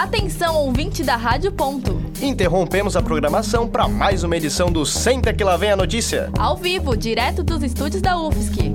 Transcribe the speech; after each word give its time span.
Atenção, 0.00 0.56
ouvinte 0.56 1.04
da 1.04 1.14
Rádio 1.14 1.52
Ponto. 1.52 2.02
Interrompemos 2.22 2.96
a 2.96 3.02
programação 3.02 3.68
para 3.68 3.86
mais 3.86 4.24
uma 4.24 4.34
edição 4.34 4.72
do 4.72 4.86
Senta 4.86 5.30
que 5.30 5.44
lá 5.44 5.58
vem 5.58 5.72
a 5.72 5.76
notícia. 5.76 6.30
Ao 6.38 6.56
vivo, 6.56 6.96
direto 6.96 7.42
dos 7.42 7.62
estúdios 7.62 8.00
da 8.00 8.18
UFSC. 8.18 8.74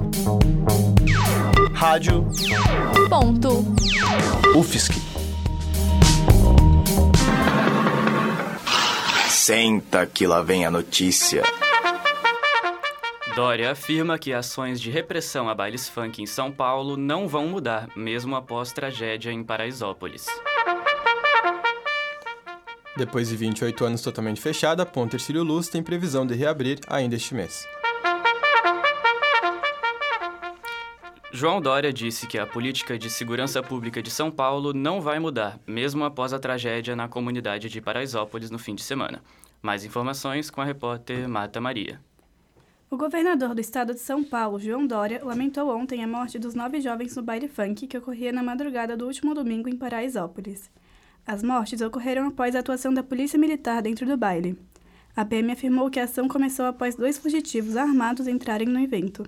Rádio 1.74 2.28
Ponto. 3.10 3.66
UFSC. 4.56 4.94
Senta 9.28 10.06
que 10.06 10.28
lá 10.28 10.44
vem 10.44 10.64
a 10.64 10.70
notícia. 10.70 11.42
Dória 13.36 13.72
afirma 13.72 14.20
que 14.20 14.32
ações 14.32 14.80
de 14.80 14.92
repressão 14.92 15.50
a 15.50 15.56
bailes 15.56 15.90
funk 15.90 16.22
em 16.22 16.28
São 16.28 16.52
Paulo 16.52 16.96
não 16.96 17.28
vão 17.28 17.48
mudar, 17.48 17.90
mesmo 17.96 18.36
após 18.36 18.72
tragédia 18.72 19.32
em 19.32 19.44
Paraisópolis. 19.44 20.28
Depois 22.98 23.28
de 23.28 23.36
28 23.36 23.84
anos 23.84 24.02
totalmente 24.02 24.40
fechada, 24.40 24.84
a 24.84 24.86
Ponte 24.86 25.18
Ercílio 25.18 25.44
Luz 25.44 25.68
tem 25.68 25.84
previsão 25.84 26.26
de 26.26 26.34
reabrir 26.34 26.80
ainda 26.88 27.16
este 27.16 27.36
mês. 27.36 27.68
João 31.34 31.60
Dória 31.60 31.92
disse 31.92 32.26
que 32.26 32.38
a 32.38 32.48
política 32.48 32.98
de 32.98 33.10
segurança 33.10 33.62
pública 33.62 34.02
de 34.02 34.10
São 34.10 34.32
Paulo 34.32 34.72
não 34.72 35.02
vai 35.02 35.20
mudar, 35.20 35.60
mesmo 35.68 36.06
após 36.06 36.32
a 36.32 36.40
tragédia 36.40 36.96
na 36.96 37.10
comunidade 37.10 37.68
de 37.68 37.82
Paraisópolis 37.82 38.50
no 38.50 38.58
fim 38.58 38.74
de 38.74 38.82
semana. 38.82 39.22
Mais 39.62 39.84
informações 39.84 40.50
com 40.50 40.62
a 40.62 40.66
repórter 40.66 41.28
Marta 41.28 41.60
Maria. 41.60 42.00
O 42.90 42.96
governador 42.96 43.54
do 43.54 43.60
estado 43.60 43.94
de 43.94 44.00
São 44.00 44.24
Paulo, 44.24 44.58
João 44.58 44.88
Dória, 44.88 45.20
lamentou 45.22 45.70
ontem 45.76 46.02
a 46.02 46.08
morte 46.08 46.40
dos 46.40 46.56
nove 46.56 46.80
jovens 46.80 47.14
no 47.18 47.22
baile 47.24 47.50
funk 47.50 47.88
que 47.88 47.98
ocorria 47.98 48.32
na 48.32 48.42
madrugada 48.42 48.96
do 48.96 49.06
último 49.06 49.34
domingo 49.34 49.68
em 49.68 49.76
Paraisópolis. 49.76 50.72
As 51.28 51.42
mortes 51.42 51.82
ocorreram 51.82 52.28
após 52.28 52.56
a 52.56 52.60
atuação 52.60 52.94
da 52.94 53.02
Polícia 53.02 53.40
Militar 53.40 53.82
dentro 53.82 54.06
do 54.06 54.16
baile. 54.16 54.56
A 55.16 55.26
PM 55.26 55.52
afirmou 55.52 55.90
que 55.90 56.00
a 56.00 56.04
ação 56.04 56.28
começou 56.28 56.66
após 56.66 56.96
dois 56.96 57.18
fugitivos 57.18 57.76
armados 57.76 58.28
entrarem 58.28 58.68
no 58.68 58.80
evento. 58.80 59.26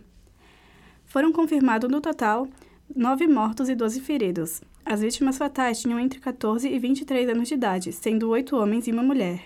Foram 1.05 1.31
confirmados 1.31 1.89
no 1.89 1.99
total 1.99 2.47
nove 2.95 3.27
mortos 3.27 3.67
e 3.67 3.75
12 3.75 3.99
feridos. 4.01 4.61
As 4.85 5.01
vítimas 5.01 5.37
fatais 5.37 5.81
tinham 5.81 5.99
entre 5.99 6.19
14 6.19 6.69
e 6.69 6.77
23 6.77 7.29
anos 7.29 7.47
de 7.47 7.55
idade, 7.55 7.91
sendo 7.91 8.29
oito 8.29 8.55
homens 8.55 8.87
e 8.87 8.91
uma 8.91 9.03
mulher. 9.03 9.45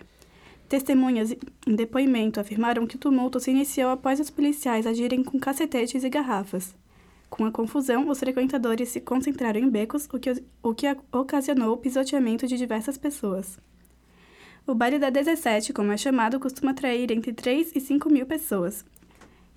Testemunhas 0.67 1.33
em 1.65 1.75
depoimento 1.75 2.39
afirmaram 2.39 2.85
que 2.85 2.97
o 2.97 2.99
tumulto 2.99 3.39
se 3.39 3.49
iniciou 3.49 3.91
após 3.91 4.19
os 4.19 4.29
policiais 4.29 4.85
agirem 4.85 5.23
com 5.23 5.39
cacetetes 5.39 6.03
e 6.03 6.09
garrafas. 6.09 6.75
Com 7.31 7.45
a 7.45 7.51
confusão, 7.51 8.09
os 8.09 8.19
frequentadores 8.19 8.89
se 8.89 8.99
concentraram 8.99 9.57
em 9.57 9.69
becos, 9.69 10.05
o 10.11 10.19
que, 10.19 10.43
o 10.61 10.75
que 10.75 10.85
ocasionou 11.13 11.73
o 11.73 11.77
pisoteamento 11.77 12.45
de 12.45 12.57
diversas 12.57 12.97
pessoas. 12.97 13.57
O 14.67 14.75
baile 14.75 14.99
da 14.99 15.09
17, 15.09 15.71
como 15.71 15.93
é 15.93 15.97
chamado, 15.97 16.41
costuma 16.41 16.71
atrair 16.71 17.09
entre 17.09 17.31
3 17.31 17.71
e 17.73 17.79
5 17.79 18.09
mil 18.09 18.25
pessoas 18.25 18.83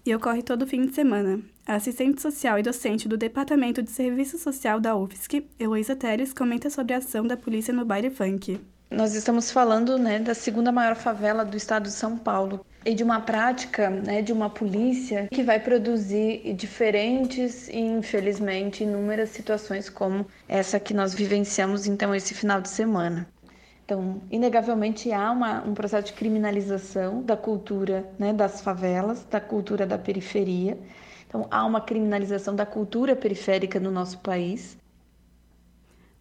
e 0.06 0.14
ocorre 0.14 0.40
todo 0.40 0.68
fim 0.68 0.86
de 0.86 0.94
semana. 0.94 1.40
A 1.66 1.74
assistente 1.74 2.22
social 2.22 2.58
e 2.60 2.62
docente 2.62 3.08
do 3.08 3.16
Departamento 3.16 3.82
de 3.82 3.90
Serviço 3.90 4.38
Social 4.38 4.78
da 4.78 4.94
UFSC, 4.96 5.44
Heloísa 5.58 5.96
Teres, 5.96 6.32
comenta 6.32 6.70
sobre 6.70 6.94
a 6.94 6.98
ação 6.98 7.26
da 7.26 7.36
polícia 7.36 7.74
no 7.74 7.84
baile 7.84 8.08
funk. 8.08 8.60
Nós 8.88 9.16
estamos 9.16 9.50
falando 9.50 9.98
né, 9.98 10.20
da 10.20 10.32
segunda 10.32 10.70
maior 10.70 10.94
favela 10.94 11.44
do 11.44 11.56
estado 11.56 11.84
de 11.84 11.92
São 11.92 12.16
Paulo 12.16 12.64
e 12.84 12.94
de 12.94 13.02
uma 13.02 13.20
prática 13.20 13.88
né, 13.88 14.20
de 14.20 14.32
uma 14.32 14.50
polícia 14.50 15.28
que 15.30 15.42
vai 15.42 15.58
produzir 15.58 16.54
diferentes 16.54 17.68
e, 17.68 17.78
infelizmente, 17.78 18.84
inúmeras 18.84 19.30
situações 19.30 19.88
como 19.88 20.26
essa 20.48 20.78
que 20.78 20.92
nós 20.92 21.14
vivenciamos 21.14 21.86
então 21.86 22.14
esse 22.14 22.34
final 22.34 22.60
de 22.60 22.68
semana. 22.68 23.26
Então, 23.84 24.22
inegavelmente 24.30 25.12
há 25.12 25.30
uma, 25.30 25.62
um 25.62 25.74
processo 25.74 26.06
de 26.06 26.12
criminalização 26.14 27.22
da 27.22 27.36
cultura 27.36 28.08
né, 28.18 28.32
das 28.32 28.60
favelas, 28.60 29.24
da 29.24 29.40
cultura 29.40 29.86
da 29.86 29.98
periferia. 29.98 30.78
Então, 31.28 31.46
há 31.50 31.64
uma 31.66 31.80
criminalização 31.80 32.54
da 32.54 32.64
cultura 32.64 33.14
periférica 33.14 33.78
no 33.78 33.90
nosso 33.90 34.18
país. 34.20 34.78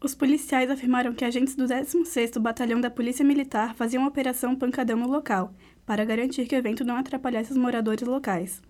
Os 0.01 0.13
policiais 0.13 0.69
afirmaram 0.69 1.13
que 1.13 1.23
agentes 1.23 1.55
do 1.55 1.63
16º 1.63 2.37
Batalhão 2.39 2.81
da 2.81 2.89
Polícia 2.89 3.23
Militar 3.23 3.73
faziam 3.73 4.05
operação 4.05 4.53
pancadão 4.53 4.97
no 4.97 5.07
local, 5.07 5.53
para 5.85 6.05
garantir 6.05 6.45
que 6.45 6.55
o 6.55 6.57
evento 6.57 6.83
não 6.83 6.95
atrapalhasse 6.95 7.51
os 7.51 7.57
moradores 7.57 8.07
locais. 8.07 8.61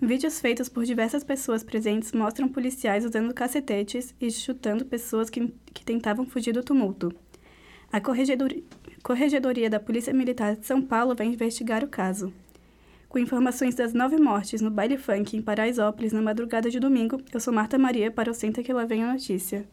Vídeos 0.00 0.40
feitos 0.40 0.68
por 0.68 0.84
diversas 0.84 1.22
pessoas 1.22 1.62
presentes 1.62 2.12
mostram 2.12 2.48
policiais 2.48 3.04
usando 3.04 3.32
cacetetes 3.32 4.14
e 4.20 4.30
chutando 4.30 4.84
pessoas 4.84 5.30
que, 5.30 5.52
que 5.72 5.84
tentavam 5.84 6.26
fugir 6.26 6.52
do 6.52 6.62
tumulto. 6.62 7.14
A 7.92 8.00
Corregedoria, 8.00 8.62
Corregedoria 9.02 9.70
da 9.70 9.78
Polícia 9.78 10.12
Militar 10.12 10.56
de 10.56 10.66
São 10.66 10.82
Paulo 10.82 11.14
vai 11.14 11.26
investigar 11.26 11.84
o 11.84 11.88
caso. 11.88 12.32
Com 13.08 13.18
informações 13.18 13.74
das 13.74 13.92
nove 13.92 14.16
mortes 14.16 14.60
no 14.60 14.70
baile 14.70 14.96
funk 14.96 15.36
em 15.36 15.42
Paraisópolis 15.42 16.12
na 16.12 16.22
madrugada 16.22 16.70
de 16.70 16.80
domingo, 16.80 17.20
eu 17.32 17.38
sou 17.38 17.52
Marta 17.52 17.78
Maria 17.78 18.10
para 18.10 18.30
o 18.30 18.34
Senta 18.34 18.62
que 18.62 18.72
lá 18.72 18.86
vem 18.86 19.04
a 19.04 19.12
notícia. 19.12 19.68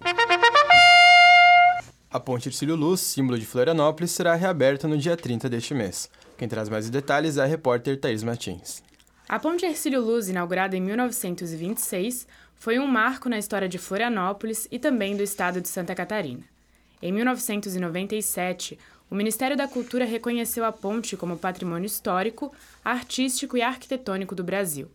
A 2.11 2.19
Ponte 2.19 2.49
Ercílio 2.49 2.75
Luz, 2.75 2.99
símbolo 2.99 3.39
de 3.39 3.45
Florianópolis, 3.45 4.11
será 4.11 4.35
reaberta 4.35 4.87
no 4.87 4.97
dia 4.97 5.15
30 5.15 5.47
deste 5.47 5.73
mês. 5.73 6.09
Quem 6.39 6.47
traz 6.47 6.69
mais 6.69 6.89
detalhes 6.89 7.35
é 7.35 7.43
a 7.43 7.45
repórter 7.45 7.99
Thaís 7.99 8.23
Martins. 8.23 8.81
A 9.27 9.37
Ponte 9.37 9.65
Ercílio 9.65 9.99
Luz, 9.99 10.29
inaugurada 10.29 10.77
em 10.77 10.79
1926, 10.79 12.25
foi 12.55 12.79
um 12.79 12.87
marco 12.87 13.27
na 13.27 13.37
história 13.37 13.67
de 13.67 13.77
Florianópolis 13.77 14.65
e 14.71 14.79
também 14.79 15.17
do 15.17 15.21
estado 15.21 15.59
de 15.59 15.67
Santa 15.67 15.93
Catarina. 15.93 16.45
Em 17.01 17.11
1997, 17.11 18.79
o 19.11 19.15
Ministério 19.15 19.57
da 19.57 19.67
Cultura 19.67 20.05
reconheceu 20.05 20.63
a 20.63 20.71
ponte 20.71 21.17
como 21.17 21.37
patrimônio 21.37 21.87
histórico, 21.87 22.53
artístico 22.85 23.57
e 23.57 23.61
arquitetônico 23.61 24.33
do 24.33 24.41
Brasil. 24.41 24.89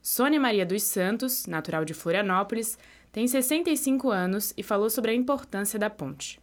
Sônia 0.00 0.40
Maria 0.40 0.64
dos 0.64 0.82
Santos, 0.82 1.44
natural 1.44 1.84
de 1.84 1.92
Florianópolis, 1.92 2.78
tem 3.12 3.28
65 3.28 4.10
anos 4.10 4.54
e 4.56 4.62
falou 4.62 4.88
sobre 4.88 5.10
a 5.10 5.14
importância 5.14 5.78
da 5.78 5.90
ponte. 5.90 6.40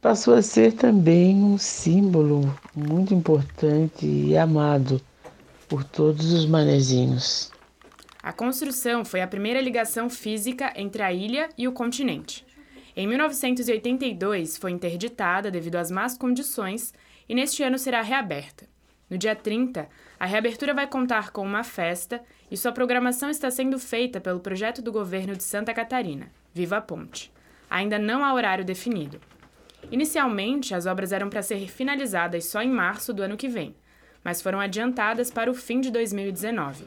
Passou 0.00 0.34
a 0.34 0.42
ser 0.42 0.72
também 0.72 1.42
um 1.42 1.58
símbolo 1.58 2.54
muito 2.74 3.12
importante 3.12 4.06
e 4.06 4.36
amado 4.36 5.00
por 5.68 5.82
todos 5.82 6.32
os 6.32 6.46
manezinhos. 6.46 7.50
A 8.22 8.32
construção 8.32 9.04
foi 9.04 9.20
a 9.20 9.26
primeira 9.26 9.60
ligação 9.60 10.10
física 10.10 10.72
entre 10.76 11.02
a 11.02 11.12
ilha 11.12 11.48
e 11.56 11.66
o 11.66 11.72
continente. 11.72 12.44
Em 12.96 13.06
1982, 13.06 14.56
foi 14.56 14.70
interditada 14.70 15.50
devido 15.50 15.76
às 15.76 15.90
más 15.90 16.16
condições 16.16 16.94
e 17.28 17.34
neste 17.34 17.62
ano 17.62 17.78
será 17.78 18.02
reaberta. 18.02 18.66
No 19.08 19.16
dia 19.16 19.36
30, 19.36 19.88
a 20.18 20.26
reabertura 20.26 20.74
vai 20.74 20.86
contar 20.86 21.30
com 21.30 21.42
uma 21.42 21.62
festa 21.62 22.20
e 22.50 22.56
sua 22.56 22.72
programação 22.72 23.30
está 23.30 23.50
sendo 23.50 23.78
feita 23.78 24.20
pelo 24.20 24.40
projeto 24.40 24.82
do 24.82 24.90
governo 24.90 25.36
de 25.36 25.44
Santa 25.44 25.72
Catarina, 25.72 26.30
Viva 26.52 26.78
a 26.78 26.80
Ponte. 26.80 27.32
Ainda 27.68 27.98
não 27.98 28.24
há 28.24 28.32
horário 28.34 28.64
definido. 28.64 29.20
Inicialmente, 29.90 30.74
as 30.74 30.86
obras 30.86 31.12
eram 31.12 31.30
para 31.30 31.42
ser 31.42 31.68
finalizadas 31.68 32.46
só 32.46 32.60
em 32.60 32.70
março 32.70 33.14
do 33.14 33.22
ano 33.22 33.36
que 33.36 33.48
vem, 33.48 33.74
mas 34.24 34.42
foram 34.42 34.60
adiantadas 34.60 35.30
para 35.30 35.50
o 35.50 35.54
fim 35.54 35.80
de 35.80 35.90
2019. 35.90 36.84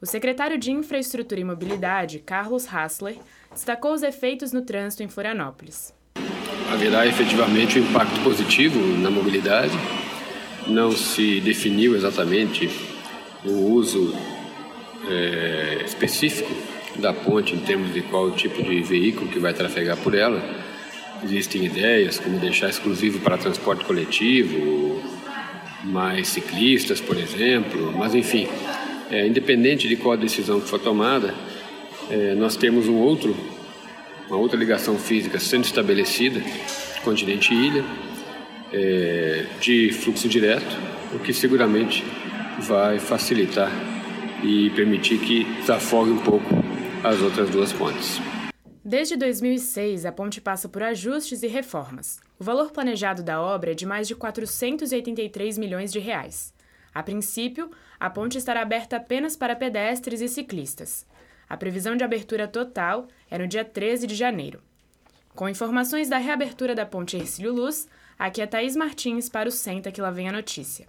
O 0.00 0.06
secretário 0.06 0.58
de 0.58 0.72
Infraestrutura 0.72 1.40
e 1.40 1.44
Mobilidade, 1.44 2.18
Carlos 2.18 2.66
Hassler, 2.66 3.16
destacou 3.52 3.94
os 3.94 4.02
efeitos 4.02 4.52
no 4.52 4.62
trânsito 4.62 5.02
em 5.02 5.08
Florianópolis. 5.08 5.94
Haverá 6.72 7.06
efetivamente 7.06 7.78
um 7.78 7.88
impacto 7.88 8.20
positivo 8.22 8.78
na 8.98 9.10
mobilidade. 9.10 9.72
Não 10.66 10.90
se 10.90 11.40
definiu 11.40 11.94
exatamente 11.94 12.68
o 13.44 13.52
uso 13.72 14.14
é, 15.08 15.82
específico 15.84 16.52
da 16.96 17.12
ponte 17.12 17.54
em 17.54 17.60
termos 17.60 17.92
de 17.94 18.02
qual 18.02 18.30
tipo 18.32 18.62
de 18.62 18.82
veículo 18.82 19.30
que 19.30 19.38
vai 19.38 19.54
trafegar 19.54 19.96
por 19.98 20.14
ela. 20.14 20.42
Existem 21.24 21.64
ideias 21.64 22.18
como 22.18 22.38
deixar 22.38 22.68
exclusivo 22.68 23.18
para 23.20 23.38
transporte 23.38 23.82
coletivo, 23.84 25.02
mais 25.82 26.28
ciclistas, 26.28 27.00
por 27.00 27.16
exemplo, 27.16 27.92
mas 27.96 28.14
enfim, 28.14 28.46
é, 29.10 29.26
independente 29.26 29.88
de 29.88 29.96
qual 29.96 30.18
decisão 30.18 30.60
que 30.60 30.68
for 30.68 30.78
tomada, 30.78 31.34
é, 32.10 32.34
nós 32.34 32.56
temos 32.56 32.88
um 32.88 32.96
outro, 32.96 33.34
uma 34.28 34.36
outra 34.36 34.58
ligação 34.58 34.98
física 34.98 35.38
sendo 35.38 35.64
estabelecida, 35.64 36.42
continente 37.02 37.54
e 37.54 37.68
ilha, 37.68 37.84
é, 38.70 39.46
de 39.60 39.92
fluxo 39.92 40.28
direto, 40.28 40.76
o 41.14 41.18
que 41.18 41.32
seguramente 41.32 42.04
vai 42.60 42.98
facilitar 42.98 43.72
e 44.42 44.68
permitir 44.70 45.18
que 45.18 45.44
desafogue 45.60 46.10
um 46.10 46.18
pouco 46.18 46.62
as 47.02 47.20
outras 47.22 47.48
duas 47.48 47.72
pontes. 47.72 48.20
Desde 48.86 49.16
2006, 49.16 50.04
a 50.04 50.12
ponte 50.12 50.42
passa 50.42 50.68
por 50.68 50.82
ajustes 50.82 51.42
e 51.42 51.46
reformas. 51.46 52.20
O 52.38 52.44
valor 52.44 52.70
planejado 52.70 53.22
da 53.22 53.40
obra 53.40 53.72
é 53.72 53.74
de 53.74 53.86
mais 53.86 54.06
de 54.06 54.14
483 54.14 55.56
milhões 55.56 55.90
de 55.90 55.98
reais. 55.98 56.52
A 56.92 57.02
princípio, 57.02 57.70
a 57.98 58.10
ponte 58.10 58.36
estará 58.36 58.60
aberta 58.60 58.98
apenas 58.98 59.36
para 59.36 59.56
pedestres 59.56 60.20
e 60.20 60.28
ciclistas. 60.28 61.06
A 61.48 61.56
previsão 61.56 61.96
de 61.96 62.04
abertura 62.04 62.46
total 62.46 63.08
é 63.30 63.38
no 63.38 63.48
dia 63.48 63.64
13 63.64 64.06
de 64.06 64.14
janeiro. 64.14 64.62
Com 65.34 65.48
informações 65.48 66.10
da 66.10 66.18
reabertura 66.18 66.74
da 66.74 66.84
ponte 66.84 67.16
Ercílio 67.16 67.54
Luz, 67.54 67.88
aqui 68.18 68.42
é 68.42 68.46
Thaís 68.46 68.76
Martins 68.76 69.30
para 69.30 69.48
o 69.48 69.52
Senta 69.52 69.90
que 69.90 70.02
lá 70.02 70.10
vem 70.10 70.28
a 70.28 70.32
notícia. 70.32 70.86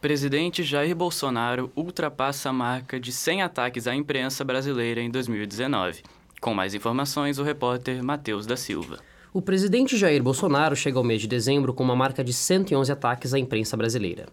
Presidente 0.00 0.62
Jair 0.62 0.94
Bolsonaro 0.94 1.72
ultrapassa 1.74 2.50
a 2.50 2.52
marca 2.52 3.00
de 3.00 3.10
100 3.10 3.42
ataques 3.42 3.88
à 3.88 3.96
imprensa 3.96 4.44
brasileira 4.44 5.00
em 5.00 5.10
2019. 5.10 6.04
Com 6.40 6.54
mais 6.54 6.72
informações, 6.72 7.40
o 7.40 7.42
repórter 7.42 8.00
Matheus 8.00 8.46
da 8.46 8.56
Silva. 8.56 9.00
O 9.34 9.42
presidente 9.42 9.96
Jair 9.96 10.22
Bolsonaro 10.22 10.76
chega 10.76 10.98
ao 10.98 11.02
mês 11.02 11.20
de 11.20 11.26
dezembro 11.26 11.74
com 11.74 11.82
uma 11.82 11.96
marca 11.96 12.22
de 12.22 12.32
111 12.32 12.92
ataques 12.92 13.34
à 13.34 13.40
imprensa 13.40 13.76
brasileira. 13.76 14.26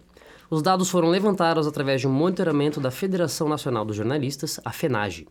Os 0.48 0.62
dados 0.62 0.88
foram 0.88 1.08
levantados 1.08 1.66
através 1.66 2.00
de 2.00 2.06
um 2.06 2.12
monitoramento 2.12 2.78
da 2.78 2.92
Federação 2.92 3.48
Nacional 3.48 3.84
dos 3.84 3.96
Jornalistas, 3.96 4.60
a 4.64 4.70
FENAGE. 4.70 5.26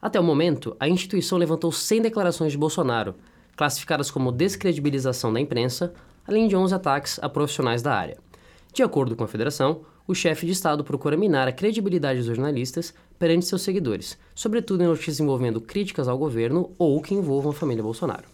Até 0.00 0.20
o 0.20 0.22
momento, 0.22 0.76
a 0.78 0.88
instituição 0.88 1.36
levantou 1.38 1.72
100 1.72 2.02
declarações 2.02 2.52
de 2.52 2.58
Bolsonaro, 2.58 3.16
classificadas 3.56 4.12
como 4.12 4.30
descredibilização 4.30 5.32
da 5.32 5.40
imprensa, 5.40 5.92
além 6.24 6.46
de 6.46 6.54
11 6.54 6.72
ataques 6.72 7.18
a 7.20 7.28
profissionais 7.28 7.82
da 7.82 7.92
área. 7.92 8.16
De 8.72 8.82
acordo 8.82 9.14
com 9.14 9.22
a 9.22 9.28
federação, 9.28 9.82
o 10.08 10.14
chefe 10.14 10.46
de 10.46 10.52
Estado 10.52 10.82
procura 10.82 11.14
minar 11.14 11.46
a 11.46 11.52
credibilidade 11.52 12.20
dos 12.20 12.26
jornalistas 12.26 12.94
perante 13.18 13.44
seus 13.44 13.60
seguidores, 13.60 14.16
sobretudo 14.34 14.82
em 14.82 14.86
notícias 14.86 15.20
envolvendo 15.20 15.60
críticas 15.60 16.08
ao 16.08 16.16
governo 16.16 16.70
ou 16.78 17.02
que 17.02 17.14
envolvam 17.14 17.50
a 17.50 17.54
família 17.54 17.82
Bolsonaro. 17.82 18.24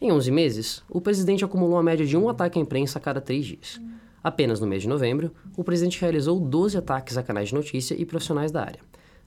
Em 0.00 0.10
11 0.10 0.30
meses, 0.30 0.82
o 0.88 1.02
presidente 1.02 1.44
acumulou 1.44 1.76
a 1.76 1.82
média 1.82 2.06
de 2.06 2.16
um 2.16 2.30
ataque 2.30 2.58
à 2.58 2.62
imprensa 2.62 2.98
a 2.98 3.02
cada 3.02 3.20
três 3.20 3.44
dias. 3.44 3.78
Apenas 4.24 4.58
no 4.58 4.66
mês 4.66 4.82
de 4.82 4.88
novembro, 4.88 5.32
o 5.54 5.62
presidente 5.62 6.00
realizou 6.00 6.40
12 6.40 6.78
ataques 6.78 7.18
a 7.18 7.22
canais 7.22 7.48
de 7.48 7.54
notícia 7.54 7.94
e 7.94 8.06
profissionais 8.06 8.50
da 8.50 8.62
área. 8.62 8.80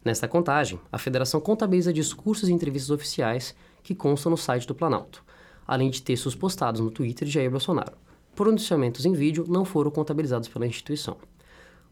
Nesta 0.03 0.27
contagem, 0.27 0.79
a 0.91 0.97
federação 0.97 1.39
contabiliza 1.39 1.93
discursos 1.93 2.49
e 2.49 2.53
entrevistas 2.53 2.89
oficiais 2.89 3.55
que 3.83 3.93
constam 3.93 4.31
no 4.31 4.37
site 4.37 4.67
do 4.67 4.73
Planalto, 4.73 5.23
além 5.67 5.91
de 5.91 6.01
textos 6.01 6.33
postados 6.33 6.81
no 6.81 6.89
Twitter 6.89 7.27
de 7.27 7.33
Jair 7.33 7.51
Bolsonaro. 7.51 7.93
Pronunciamentos 8.41 9.05
em 9.05 9.13
vídeo 9.13 9.45
não 9.47 9.63
foram 9.63 9.91
contabilizados 9.91 10.49
pela 10.49 10.65
instituição. 10.65 11.15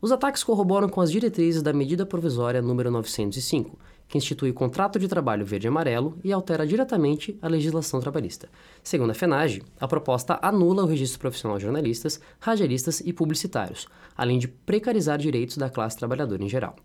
Os 0.02 0.12
ataques 0.12 0.44
corroboram 0.44 0.90
com 0.90 1.00
as 1.00 1.12
diretrizes 1.12 1.62
da 1.62 1.72
medida 1.72 2.08
provisória 2.08 2.60
número 2.60 2.90
905, 2.90 3.78
que 4.08 4.18
institui 4.18 4.50
o 4.50 4.54
contrato 4.56 4.98
de 4.98 5.08
trabalho 5.08 5.46
verde 5.46 5.68
e 5.68 5.70
amarelo 5.70 6.18
e 6.24 6.34
altera 6.34 6.66
diretamente 6.66 7.38
a 7.40 7.48
legislação 7.48 8.00
trabalhista. 8.00 8.50
Segundo 8.82 9.12
a 9.12 9.14
FENAGE, 9.14 9.62
a 9.80 9.88
proposta 9.88 10.40
anula 10.42 10.82
o 10.82 10.88
registro 10.88 11.20
profissional 11.20 11.60
de 11.60 11.66
jornalistas, 11.66 12.20
radialistas 12.40 13.00
e 13.02 13.14
publicitários, 13.14 13.88
além 14.18 14.40
de 14.40 14.48
precarizar 14.48 15.20
direitos 15.20 15.56
da 15.56 15.70
classe 15.70 15.98
trabalhadora 15.98 16.44
em 16.44 16.50
geral. 16.50 16.76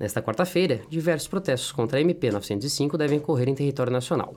Nesta 0.00 0.20
quarta-feira, 0.20 0.82
diversos 0.90 1.28
protestos 1.28 1.70
contra 1.70 1.98
a 1.98 2.00
MP 2.00 2.32
905 2.32 2.98
devem 2.98 3.18
ocorrer 3.18 3.48
em 3.48 3.54
território 3.54 3.92
nacional. 3.92 4.34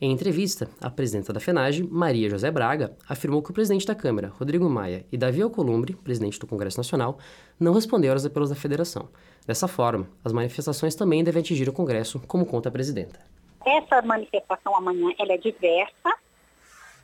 Em 0.00 0.12
entrevista, 0.12 0.70
a 0.80 0.88
presidenta 0.88 1.32
da 1.32 1.40
FENAGE, 1.40 1.82
Maria 1.82 2.30
José 2.30 2.52
Braga, 2.52 2.96
afirmou 3.08 3.42
que 3.42 3.50
o 3.50 3.52
presidente 3.52 3.84
da 3.84 3.96
Câmara, 3.96 4.28
Rodrigo 4.38 4.70
Maia, 4.70 5.04
e 5.10 5.18
Davi 5.18 5.42
Alcolumbre, 5.42 5.92
presidente 5.92 6.38
do 6.38 6.46
Congresso 6.46 6.78
Nacional, 6.78 7.18
não 7.58 7.74
responderam 7.74 8.14
aos 8.14 8.24
apelos 8.24 8.48
da 8.48 8.54
federação. 8.54 9.08
Dessa 9.44 9.66
forma, 9.66 10.08
as 10.24 10.32
manifestações 10.32 10.94
também 10.94 11.24
devem 11.24 11.40
atingir 11.40 11.68
o 11.68 11.72
Congresso, 11.72 12.20
como 12.28 12.46
conta 12.46 12.68
a 12.68 12.72
presidenta. 12.72 13.18
Essa 13.66 14.00
manifestação 14.02 14.76
amanhã 14.76 15.12
ela 15.18 15.32
é 15.32 15.36
diversa, 15.36 16.14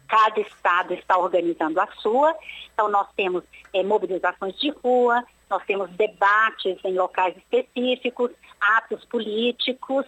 cada 0.07 0.41
estado 0.41 0.95
está 0.95 1.19
organizando 1.19 1.81
a 1.81 1.89
sua, 2.01 2.33
então 2.73 2.89
nós 2.89 3.09
temos 3.17 3.43
é, 3.73 3.83
mobilizações 3.83 4.57
de 4.61 4.71
rua, 4.71 5.25
nós 5.51 5.65
temos 5.67 5.91
debates 5.91 6.79
em 6.85 6.95
locais 6.95 7.37
específicos, 7.37 8.31
atos 8.61 9.05
políticos 9.07 10.07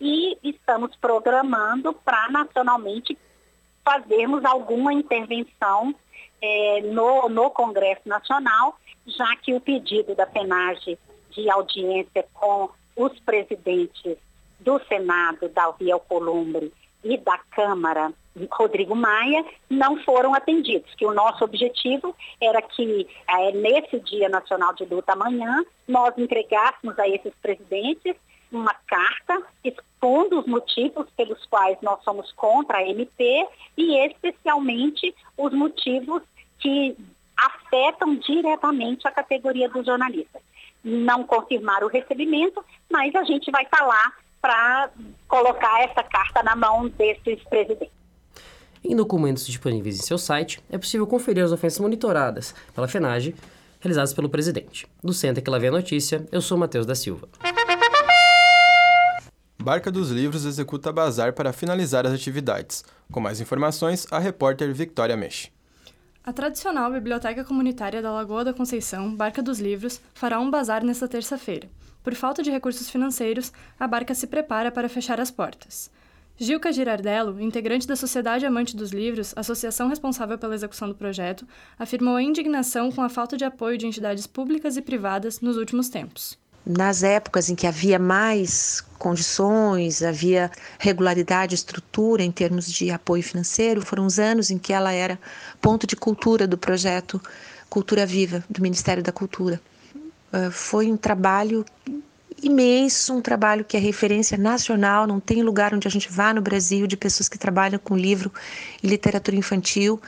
e 0.00 0.38
estamos 0.42 0.94
programando 0.96 1.92
para 1.92 2.30
nacionalmente 2.30 3.16
fazermos 3.84 4.44
alguma 4.44 4.92
intervenção 4.92 5.94
é, 6.42 6.82
no, 6.82 7.28
no 7.28 7.50
Congresso 7.50 8.08
Nacional, 8.08 8.76
já 9.06 9.36
que 9.36 9.54
o 9.54 9.60
pedido 9.60 10.14
da 10.14 10.26
PENAGE 10.26 10.98
de 11.30 11.50
audiência 11.50 12.26
com 12.34 12.70
os 12.96 13.18
presidentes 13.20 14.16
do 14.60 14.80
Senado, 14.86 15.48
Davi 15.48 15.92
Alcolumbre, 15.92 16.72
e 17.04 17.16
da 17.18 17.38
Câmara, 17.50 18.12
Rodrigo 18.50 18.94
Maia, 18.96 19.44
não 19.70 20.02
foram 20.02 20.34
atendidos. 20.34 20.92
Que 20.96 21.06
o 21.06 21.14
nosso 21.14 21.44
objetivo 21.44 22.14
era 22.40 22.60
que, 22.60 23.06
é, 23.28 23.52
nesse 23.52 24.00
Dia 24.00 24.28
Nacional 24.28 24.74
de 24.74 24.84
Luta 24.84 25.12
amanhã, 25.12 25.64
nós 25.86 26.16
entregássemos 26.18 26.98
a 26.98 27.08
esses 27.08 27.32
presidentes 27.40 28.16
uma 28.50 28.74
carta 28.86 29.42
expondo 29.64 30.40
os 30.40 30.46
motivos 30.46 31.06
pelos 31.16 31.44
quais 31.46 31.76
nós 31.82 32.02
somos 32.04 32.30
contra 32.32 32.78
a 32.78 32.88
MP 32.88 33.46
e 33.76 33.96
especialmente 34.06 35.14
os 35.36 35.52
motivos 35.52 36.22
que 36.58 36.96
afetam 37.36 38.16
diretamente 38.16 39.06
a 39.06 39.10
categoria 39.10 39.68
dos 39.68 39.84
jornalistas. 39.84 40.42
Não 40.82 41.24
confirmar 41.24 41.82
o 41.82 41.88
recebimento, 41.88 42.64
mas 42.90 43.14
a 43.14 43.24
gente 43.24 43.50
vai 43.50 43.64
estar 43.64 43.84
lá 43.84 44.12
para 44.40 44.90
colocar 45.26 45.82
essa 45.82 46.02
carta 46.02 46.42
na 46.42 46.54
mão 46.54 46.88
desses 46.88 47.42
presidentes. 47.44 47.94
Em 48.84 48.94
documentos 48.94 49.44
disponíveis 49.46 49.98
em 49.98 50.02
seu 50.02 50.16
site, 50.16 50.62
é 50.70 50.78
possível 50.78 51.06
conferir 51.06 51.44
as 51.44 51.50
ofensas 51.50 51.80
monitoradas 51.80 52.54
pela 52.72 52.86
FENAGE, 52.86 53.34
realizadas 53.80 54.14
pelo 54.14 54.28
presidente. 54.28 54.86
Do 55.02 55.12
Centro 55.12 55.42
que 55.42 55.50
lá 55.50 55.58
vem 55.58 55.70
a 55.70 55.72
notícia, 55.72 56.24
eu 56.30 56.40
sou 56.40 56.56
Matheus 56.56 56.86
da 56.86 56.94
Silva. 56.94 57.28
Barca 59.58 59.90
dos 59.90 60.10
Livros 60.10 60.44
executa 60.44 60.92
bazar 60.92 61.32
para 61.32 61.52
finalizar 61.52 62.06
as 62.06 62.12
atividades. 62.12 62.84
Com 63.10 63.20
mais 63.20 63.40
informações, 63.40 64.06
a 64.12 64.18
repórter 64.18 64.72
Victoria 64.72 65.16
Mesh. 65.16 65.50
A 66.22 66.32
tradicional 66.32 66.92
Biblioteca 66.92 67.42
Comunitária 67.42 68.02
da 68.02 68.12
Lagoa 68.12 68.44
da 68.44 68.52
Conceição, 68.52 69.14
Barca 69.14 69.42
dos 69.42 69.58
Livros, 69.58 70.00
fará 70.14 70.38
um 70.38 70.50
bazar 70.50 70.84
nesta 70.84 71.08
terça-feira. 71.08 71.68
Por 72.02 72.14
falta 72.14 72.42
de 72.42 72.50
recursos 72.50 72.88
financeiros, 72.90 73.52
a 73.80 73.88
barca 73.88 74.14
se 74.14 74.26
prepara 74.26 74.70
para 74.70 74.88
fechar 74.88 75.20
as 75.20 75.30
portas. 75.30 75.90
Gilca 76.36 76.70
Girardello, 76.70 77.40
integrante 77.40 77.88
da 77.88 77.96
Sociedade 77.96 78.44
Amante 78.44 78.76
dos 78.76 78.92
Livros, 78.92 79.32
associação 79.34 79.88
responsável 79.88 80.38
pela 80.38 80.54
execução 80.54 80.86
do 80.86 80.94
projeto, 80.94 81.46
afirmou 81.78 82.14
a 82.14 82.22
indignação 82.22 82.92
com 82.92 83.02
a 83.02 83.08
falta 83.08 83.36
de 83.36 83.44
apoio 83.44 83.78
de 83.78 83.86
entidades 83.86 84.26
públicas 84.26 84.76
e 84.76 84.82
privadas 84.82 85.40
nos 85.40 85.56
últimos 85.56 85.88
tempos 85.88 86.38
nas 86.66 87.04
épocas 87.04 87.48
em 87.48 87.54
que 87.54 87.66
havia 87.66 87.98
mais 87.98 88.82
condições, 88.98 90.02
havia 90.02 90.50
regularidade, 90.78 91.54
estrutura 91.54 92.24
em 92.24 92.32
termos 92.32 92.70
de 92.70 92.90
apoio 92.90 93.22
financeiro, 93.22 93.82
foram 93.82 94.04
os 94.04 94.18
anos 94.18 94.50
em 94.50 94.58
que 94.58 94.72
ela 94.72 94.92
era 94.92 95.18
ponto 95.60 95.86
de 95.86 95.94
cultura 95.94 96.46
do 96.46 96.58
projeto 96.58 97.22
Cultura 97.70 98.04
Viva, 98.04 98.44
do 98.50 98.60
Ministério 98.60 99.02
da 99.02 99.12
Cultura. 99.12 99.60
Ah, 100.32 100.50
foi 100.50 100.90
um 100.90 100.96
trabalho 100.96 101.64
imenso, 102.42 103.14
um 103.14 103.22
trabalho 103.22 103.64
que 103.64 103.76
é 103.76 103.80
referência 103.80 104.36
nacional, 104.36 105.06
não 105.06 105.20
tem 105.20 105.42
lugar 105.42 105.72
onde 105.74 105.88
a 105.88 105.90
gente 105.90 106.10
vá 106.10 106.34
no 106.34 106.40
Brasil 106.40 106.86
de 106.86 106.96
pessoas 106.96 107.28
que 107.28 107.38
trabalham 107.38 107.78
com 107.78 107.96
livro 107.96 108.32
e 108.82 108.86
literatura 108.86 109.36
infantil 109.36 110.00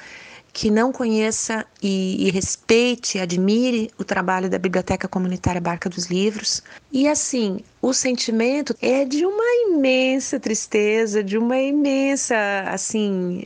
que 0.58 0.72
não 0.72 0.90
conheça 0.90 1.64
e, 1.80 2.26
e, 2.26 2.32
respeite, 2.32 3.20
admire 3.20 3.92
o 3.96 4.02
trabalho 4.02 4.50
da 4.50 4.58
Biblioteca 4.58 5.06
Comunitária 5.06 5.60
Barca 5.60 5.88
dos 5.88 6.06
Livros. 6.06 6.64
E 6.90 7.06
assim, 7.06 7.60
o 7.80 7.94
sentimento 7.94 8.74
é 8.82 9.04
de 9.04 9.24
uma 9.24 9.44
imensa 9.68 10.40
tristeza, 10.40 11.22
de 11.22 11.38
uma 11.38 11.56
imensa, 11.56 12.34
assim, 12.66 13.44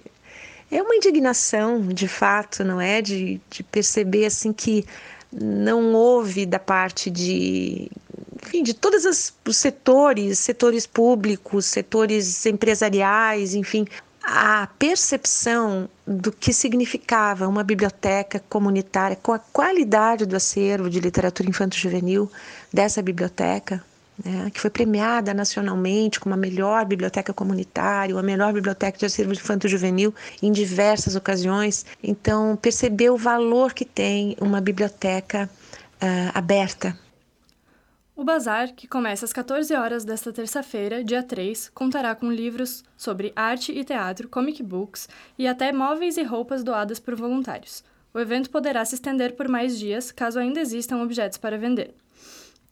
é 0.71 0.81
uma 0.81 0.97
indignação, 0.97 1.87
de 1.87 2.09
fato, 2.09 2.65
não 2.65 2.81
é? 2.81 3.03
De, 3.03 3.39
de 3.51 3.63
perceber 3.63 4.25
assim 4.25 4.51
que 4.51 4.83
não 5.31 5.93
houve 5.93 6.47
da 6.47 6.59
parte 6.59 7.11
de 7.11 7.91
enfim, 8.43 8.63
de 8.63 8.73
todos 8.73 9.05
os 9.05 9.57
setores, 9.57 10.39
setores 10.39 10.87
públicos, 10.87 11.67
setores 11.67 12.47
empresariais, 12.47 13.55
enfim, 13.55 13.87
a 14.23 14.69
percepção 14.79 15.89
do 16.07 16.31
que 16.31 16.53
significava 16.53 17.49
uma 17.49 17.65
biblioteca 17.65 18.43
comunitária, 18.49 19.17
com 19.21 19.33
a 19.33 19.39
qualidade 19.39 20.25
do 20.25 20.37
acervo 20.37 20.89
de 20.89 21.01
literatura 21.01 21.49
infanto-juvenil 21.49 22.31
dessa 22.73 23.03
biblioteca, 23.03 23.83
né, 24.25 24.51
que 24.53 24.61
foi 24.61 24.71
premiada 24.71 25.35
nacionalmente 25.35 26.21
como 26.21 26.35
a 26.35 26.39
melhor 26.39 26.85
biblioteca 26.85 27.33
comunitária, 27.33 28.17
a 28.17 28.23
melhor 28.23 28.53
biblioteca 28.53 28.99
de 28.99 29.07
acervo 29.07 29.33
infanto-juvenil 29.33 30.15
em 30.41 30.53
diversas 30.53 31.17
ocasiões. 31.17 31.85
Então, 32.03 32.57
perceber 32.57 33.11
o 33.11 33.17
valor 33.17 33.73
que 33.73 33.85
tem 33.85 34.37
uma 34.41 34.61
biblioteca 34.61 35.51
uh, 36.01 36.31
aberta 36.33 36.97
o 38.23 38.25
bazar, 38.25 38.73
que 38.73 38.87
começa 38.87 39.25
às 39.25 39.33
14 39.33 39.75
horas 39.75 40.05
desta 40.05 40.33
terça-feira, 40.33 41.03
dia 41.03 41.25
3, 41.25 41.71
contará 41.71 42.15
com 42.15 42.31
livros 42.31 42.85
sobre 42.97 43.33
arte 43.35 43.73
e 43.73 43.83
teatro, 43.83 44.29
comic 44.29 44.63
books 44.63 45.09
e 45.37 45.49
até 45.49 45.73
móveis 45.73 46.17
e 46.17 46.23
roupas 46.23 46.63
doadas 46.63 47.01
por 47.01 47.17
voluntários. 47.17 47.83
O 48.15 48.21
evento 48.21 48.49
poderá 48.49 48.85
se 48.85 48.95
estender 48.95 49.35
por 49.35 49.49
mais 49.49 49.77
dias, 49.77 50.13
caso 50.13 50.39
ainda 50.39 50.61
existam 50.61 51.03
objetos 51.03 51.37
para 51.37 51.59
vender. 51.59 51.97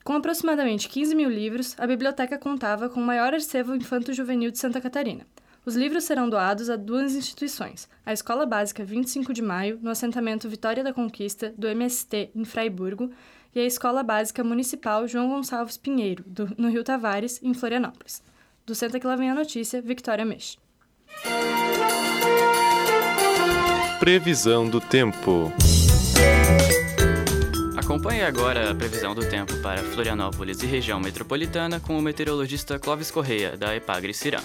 Com 0.05 0.13
aproximadamente 0.13 0.89
15 0.89 1.17
mil 1.17 1.29
livros, 1.29 1.75
a 1.79 1.87
biblioteca 1.87 2.39
contava 2.39 2.89
com 2.89 3.01
o 3.01 3.05
maior 3.05 3.35
acervo 3.35 3.75
infanto-juvenil 3.75 4.53
de 4.53 4.59
Santa 4.59 4.81
Catarina. 4.81 5.27
Os 5.67 5.75
livros 5.75 6.05
serão 6.05 6.31
doados 6.31 6.71
a 6.71 6.77
duas 6.77 7.17
instituições: 7.17 7.89
a 8.07 8.13
Escola 8.13 8.47
Básica 8.47 8.85
25 8.85 9.35
de 9.35 9.43
Maio, 9.43 9.81
no 9.83 9.91
assentamento 9.91 10.49
Vitória 10.49 10.85
da 10.85 10.93
Conquista, 10.93 11.53
do 11.59 11.67
MST, 11.67 12.31
em 12.37 12.45
Fraiburgo, 12.45 13.11
e 13.55 13.61
a 13.61 13.65
Escola 13.65 14.03
Básica 14.03 14.45
Municipal 14.45 15.07
João 15.07 15.29
Gonçalves 15.29 15.77
Pinheiro, 15.77 16.25
do, 16.27 16.53
no 16.57 16.69
Rio 16.69 16.85
Tavares, 16.85 17.41
em 17.43 17.55
Florianópolis. 17.55 18.23
Do 18.67 18.75
Senta 18.75 19.01
que 19.01 19.07
lá 19.07 19.17
vem 19.17 19.31
a 19.31 19.35
notícia, 19.35 19.83
Victoria 19.83 20.25
Meix. 20.25 20.57
Previsão 23.99 24.69
do 24.69 24.81
tempo. 24.81 25.53
Acompanhe 27.77 28.23
agora 28.23 28.71
a 28.71 28.75
previsão 28.75 29.15
do 29.15 29.29
tempo 29.29 29.57
para 29.59 29.83
Florianópolis 29.83 30.63
e 30.63 30.67
região 30.67 31.01
metropolitana 31.01 31.81
com 31.81 31.99
o 31.99 32.03
meteorologista 32.03 32.79
Clóvis 32.79 33.11
Correia, 33.11 33.57
da 33.57 33.75
Epagre 33.75 34.15
Cirã. 34.15 34.39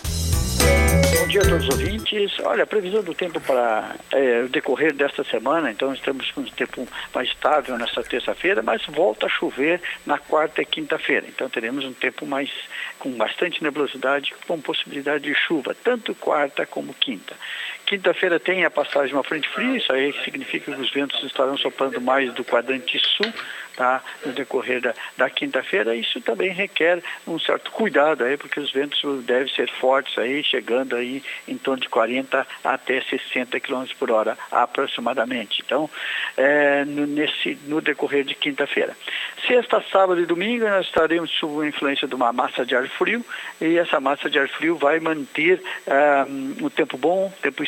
Bom 1.20 1.28
dia 1.28 1.42
a 1.42 1.46
todos 1.46 1.68
os 1.68 1.70
ouvintes. 1.70 2.40
Olha, 2.44 2.64
a 2.64 2.68
previsão 2.68 3.04
do 3.04 3.14
tempo 3.14 3.40
para 3.42 3.96
é, 4.12 4.44
o 4.44 4.50
decorrer 4.50 4.94
desta 4.94 5.24
semana, 5.24 5.72
então 5.72 5.94
estamos 5.94 6.30
com 6.32 6.42
um 6.42 6.46
tempo 6.46 6.88
mais 7.14 7.30
estável 7.30 7.78
nesta 7.78 8.04
terça-feira, 8.04 8.62
mas 8.62 8.86
volta 8.86 9.26
a 9.26 9.30
chover 9.30 9.82
na 10.06 10.18
quarta 10.18 10.62
e 10.62 10.66
quinta-feira. 10.66 11.26
Então 11.28 11.50
teremos 11.50 11.84
um 11.84 11.94
tempo 11.94 12.26
mais 12.26 12.52
com 13.00 13.12
bastante 13.12 13.64
nebulosidade, 13.64 14.34
com 14.48 14.62
possibilidade 14.62 15.24
de 15.24 15.34
chuva, 15.34 15.76
tanto 15.84 16.14
quarta 16.16 16.66
como 16.66 16.94
quinta. 16.94 17.36
Quinta-feira 17.86 18.40
tem 18.40 18.66
a 18.66 18.72
passagem 18.72 19.10
de 19.10 19.14
uma 19.14 19.24
frente 19.24 19.48
fria, 19.50 19.78
isso 19.78 19.92
aí 19.94 20.12
significa 20.24 20.74
que 20.74 20.82
os 20.82 20.92
ventos 20.92 21.22
estarão 21.24 21.56
soprando 21.58 22.02
mais 22.02 22.34
do 22.34 22.44
quadrante 22.44 23.00
sul, 23.00 23.32
tá? 23.76 24.02
No 24.26 24.34
decorrer 24.34 24.82
da, 24.82 24.94
da 25.16 25.30
quinta-feira, 25.30 25.96
isso 25.96 26.20
também 26.22 26.52
requer 26.52 27.04
um 27.28 27.38
certo 27.38 27.72
cuidado 27.72 28.24
aí, 28.24 28.38
porque 28.38 28.60
os 28.60 28.72
ventos 28.72 29.24
devem 29.26 29.54
ser 29.54 29.70
fortes 29.70 30.18
aí, 30.18 30.44
chegando 30.44 30.96
aí 30.96 31.22
em 31.48 31.58
torno 31.58 31.82
de 31.82 31.90
40 31.90 32.48
até 32.64 33.02
60 33.02 33.60
km 33.60 33.86
por 34.00 34.10
hora 34.10 34.36
aproximadamente. 34.52 35.62
Então, 35.64 35.90
é, 36.36 36.84
no, 36.86 37.06
nesse, 37.06 37.58
no 37.68 37.82
decorrer 37.82 38.24
de 38.24 38.34
quinta-feira. 38.34 38.96
Sexta, 39.48 39.84
sábado 39.92 40.20
e 40.20 40.26
domingo 40.26 40.68
nós 40.68 40.88
estaremos 40.88 41.30
sob 41.32 41.64
a 41.64 41.70
influência 41.70 42.08
de 42.08 42.16
uma 42.16 42.34
massa 42.34 42.66
de 42.66 42.76
ar 42.76 42.88
frio 42.88 43.24
e 43.62 43.78
essa 43.78 44.00
massa 44.00 44.28
de 44.28 44.40
ar 44.40 44.48
frio 44.50 44.76
vai 44.76 45.00
manter 45.00 45.62
um, 46.28 46.66
o 46.66 46.70
tempo 46.70 46.98
bom, 46.98 47.32
tempo 47.42 47.64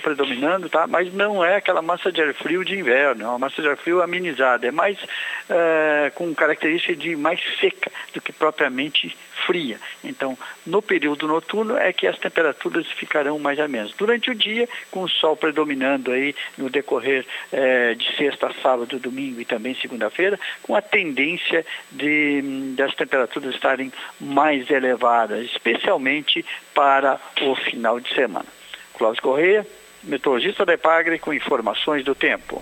predominando, 0.00 0.68
tá? 0.68 0.86
Mas 0.86 1.12
não 1.12 1.44
é 1.44 1.56
aquela 1.56 1.82
massa 1.82 2.10
de 2.10 2.20
ar 2.20 2.32
frio 2.34 2.64
de 2.64 2.78
inverno, 2.78 3.24
é 3.24 3.28
uma 3.28 3.38
massa 3.38 3.60
de 3.60 3.68
ar 3.68 3.76
frio 3.76 4.02
amenizada, 4.02 4.66
é 4.66 4.70
mais 4.70 4.98
uh, 5.02 6.10
com 6.14 6.34
característica 6.34 6.94
de 6.96 7.16
mais 7.16 7.40
seca 7.58 7.90
do 8.14 8.20
que 8.20 8.32
propriamente 8.32 9.16
fria. 9.46 9.78
Então, 10.04 10.36
no 10.66 10.82
período 10.82 11.26
noturno 11.26 11.76
é 11.76 11.92
que 11.92 12.06
as 12.06 12.18
temperaturas 12.18 12.86
ficarão 12.92 13.38
mais 13.38 13.58
a 13.58 13.66
menos. 13.66 13.92
Durante 13.94 14.30
o 14.30 14.34
dia, 14.34 14.68
com 14.90 15.02
o 15.02 15.08
sol 15.08 15.36
predominando 15.36 16.12
aí 16.12 16.34
no 16.56 16.68
decorrer 16.68 17.26
eh, 17.52 17.94
de 17.94 18.16
sexta, 18.16 18.52
sábado, 18.62 18.98
domingo 18.98 19.40
e 19.40 19.44
também 19.44 19.74
segunda-feira, 19.74 20.38
com 20.62 20.74
a 20.74 20.82
tendência 20.82 21.64
de 21.90 22.42
das 22.76 22.94
temperaturas 22.94 23.54
estarem 23.54 23.92
mais 24.20 24.70
elevadas, 24.70 25.44
especialmente 25.46 26.44
para 26.74 27.20
o 27.42 27.54
final 27.56 27.98
de 27.98 28.14
semana. 28.14 28.59
Cláudio 29.00 29.22
Correia, 29.22 29.66
meteorologista 30.04 30.66
da 30.66 30.74
Epagre, 30.74 31.18
com 31.18 31.32
informações 31.32 32.04
do 32.04 32.14
tempo. 32.14 32.60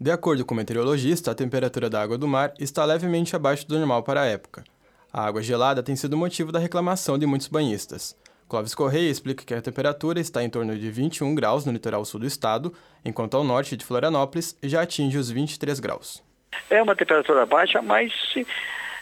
De 0.00 0.10
acordo 0.10 0.42
com 0.42 0.54
o 0.54 0.56
meteorologista, 0.56 1.32
a 1.32 1.34
temperatura 1.34 1.90
da 1.90 2.00
água 2.00 2.16
do 2.16 2.26
mar 2.26 2.54
está 2.58 2.82
levemente 2.82 3.36
abaixo 3.36 3.68
do 3.68 3.78
normal 3.78 4.02
para 4.02 4.22
a 4.22 4.24
época. 4.24 4.64
A 5.12 5.26
água 5.26 5.42
gelada 5.42 5.82
tem 5.82 5.94
sido 5.96 6.16
motivo 6.16 6.50
da 6.50 6.58
reclamação 6.58 7.18
de 7.18 7.26
muitos 7.26 7.48
banhistas. 7.48 8.16
Clóvis 8.48 8.74
Correia 8.74 9.10
explica 9.10 9.44
que 9.44 9.52
a 9.52 9.60
temperatura 9.60 10.18
está 10.18 10.42
em 10.42 10.48
torno 10.48 10.78
de 10.78 10.90
21 10.90 11.34
graus 11.34 11.66
no 11.66 11.72
litoral 11.72 12.06
sul 12.06 12.20
do 12.20 12.26
estado, 12.26 12.72
enquanto 13.04 13.36
ao 13.36 13.44
norte 13.44 13.76
de 13.76 13.84
Florianópolis 13.84 14.56
já 14.62 14.80
atinge 14.80 15.18
os 15.18 15.30
23 15.30 15.78
graus. 15.78 16.24
É 16.70 16.82
uma 16.82 16.96
temperatura 16.96 17.44
baixa, 17.44 17.82
mas 17.82 18.10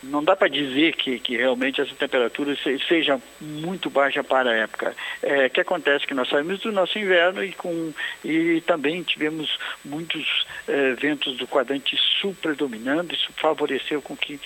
não 0.03 0.23
dá 0.23 0.35
para 0.35 0.49
dizer 0.49 0.97
que, 0.97 1.19
que 1.19 1.37
realmente 1.37 1.81
essa 1.81 1.95
temperatura 1.95 2.57
seja 2.89 3.21
muito 3.41 3.89
baixa 3.89 4.23
para 4.25 4.51
a 4.51 4.57
época. 4.57 4.95
É, 5.23 5.49
que 5.49 5.61
acontece 5.61 6.07
que 6.07 6.15
nós 6.15 6.29
saímos 6.29 6.61
do 6.61 6.73
nosso 6.73 6.99
inverno 6.99 7.45
e, 7.45 7.53
com, 7.53 7.93
e 8.25 8.61
também 8.63 9.03
tivemos 9.03 9.59
muitos 9.85 10.47
é, 10.67 10.95
ventos 10.95 11.37
do 11.37 11.47
quadrante 11.47 11.97
sul 12.21 12.35
predominando, 12.41 13.15
isso 13.15 13.33
favoreceu 13.35 14.03
com 14.03 14.17
que 14.17 14.41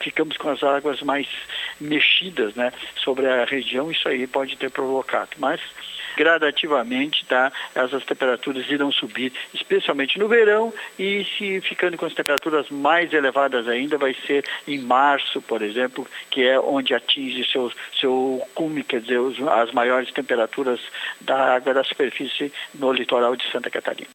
ficamos 0.00 0.36
com 0.36 0.50
as 0.50 0.62
águas 0.62 1.00
mais 1.00 1.26
mexidas 1.80 2.54
né, 2.54 2.72
sobre 2.96 3.26
a 3.26 3.44
região, 3.44 3.90
isso 3.90 4.06
aí 4.06 4.26
pode 4.26 4.56
ter 4.56 4.70
provocado. 4.70 5.30
Mas 5.38 5.60
gradativamente 6.16 7.24
tá, 7.26 7.52
essas 7.74 8.04
temperaturas 8.04 8.68
irão 8.68 8.90
subir, 8.92 9.32
especialmente 9.54 10.18
no 10.18 10.28
verão, 10.28 10.72
e 10.98 11.24
se 11.36 11.60
ficando 11.60 11.96
com 11.96 12.06
as 12.06 12.14
temperaturas 12.14 12.68
mais 12.70 13.12
elevadas 13.12 13.68
ainda, 13.68 13.98
vai 13.98 14.14
ser 14.26 14.44
em 14.66 14.78
março, 14.78 15.40
por 15.42 15.62
exemplo, 15.62 16.06
que 16.30 16.42
é 16.42 16.58
onde 16.58 16.94
atinge 16.94 17.44
seu, 17.50 17.72
seu 17.98 18.42
cume, 18.54 18.82
quer 18.82 19.00
dizer, 19.00 19.18
os, 19.18 19.40
as 19.48 19.72
maiores 19.72 20.10
temperaturas 20.12 20.80
da 21.20 21.54
água 21.54 21.74
da 21.74 21.84
superfície 21.84 22.52
no 22.74 22.92
litoral 22.92 23.36
de 23.36 23.50
Santa 23.50 23.70
Catarina. 23.70 24.08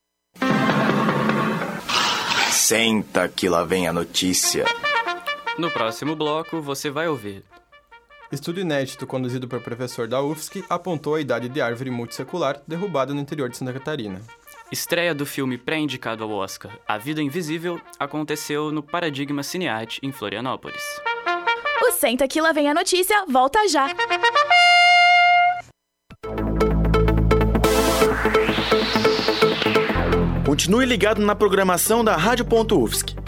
Senta 2.50 3.30
que 3.30 3.48
lá 3.48 3.64
vem 3.64 3.88
a 3.88 3.94
notícia. 3.94 4.66
No 5.58 5.72
próximo 5.72 6.16
bloco, 6.16 6.62
você 6.62 6.90
vai 6.90 7.08
ouvir. 7.08 7.44
Estudo 8.32 8.60
inédito 8.60 9.08
conduzido 9.08 9.48
por 9.48 9.62
professor 9.62 10.06
da 10.06 10.22
UFSC 10.22 10.64
apontou 10.70 11.16
a 11.16 11.22
idade 11.22 11.48
de 11.48 11.62
árvore 11.62 11.90
multissecular 11.90 12.62
derrubada 12.68 13.14
no 13.14 13.22
interior 13.22 13.50
de 13.50 13.56
Santa 13.56 13.72
Catarina. 13.72 14.22
Estreia 14.70 15.16
do 15.16 15.26
filme 15.26 15.58
pré-indicado 15.58 16.26
ao 16.26 16.32
Oscar, 16.32 16.78
A 16.86 16.98
Vida 16.98 17.22
Invisível, 17.22 17.80
aconteceu 17.98 18.70
no 18.70 18.84
Paradigma 18.84 19.44
Cinearte, 19.44 20.02
em 20.04 20.12
Florianópolis. 20.12 20.84
O 21.82 21.92
Senta 21.92 22.28
que 22.28 22.42
lá 22.42 22.52
vem 22.52 22.70
a 22.70 22.74
notícia, 22.74 23.24
volta 23.30 23.66
já! 23.70 23.88
Continue 30.46 30.86
ligado 30.86 31.22
na 31.22 31.34
programação 31.34 32.04
da 32.04 32.18
Rádio.UFSC. 32.18 33.27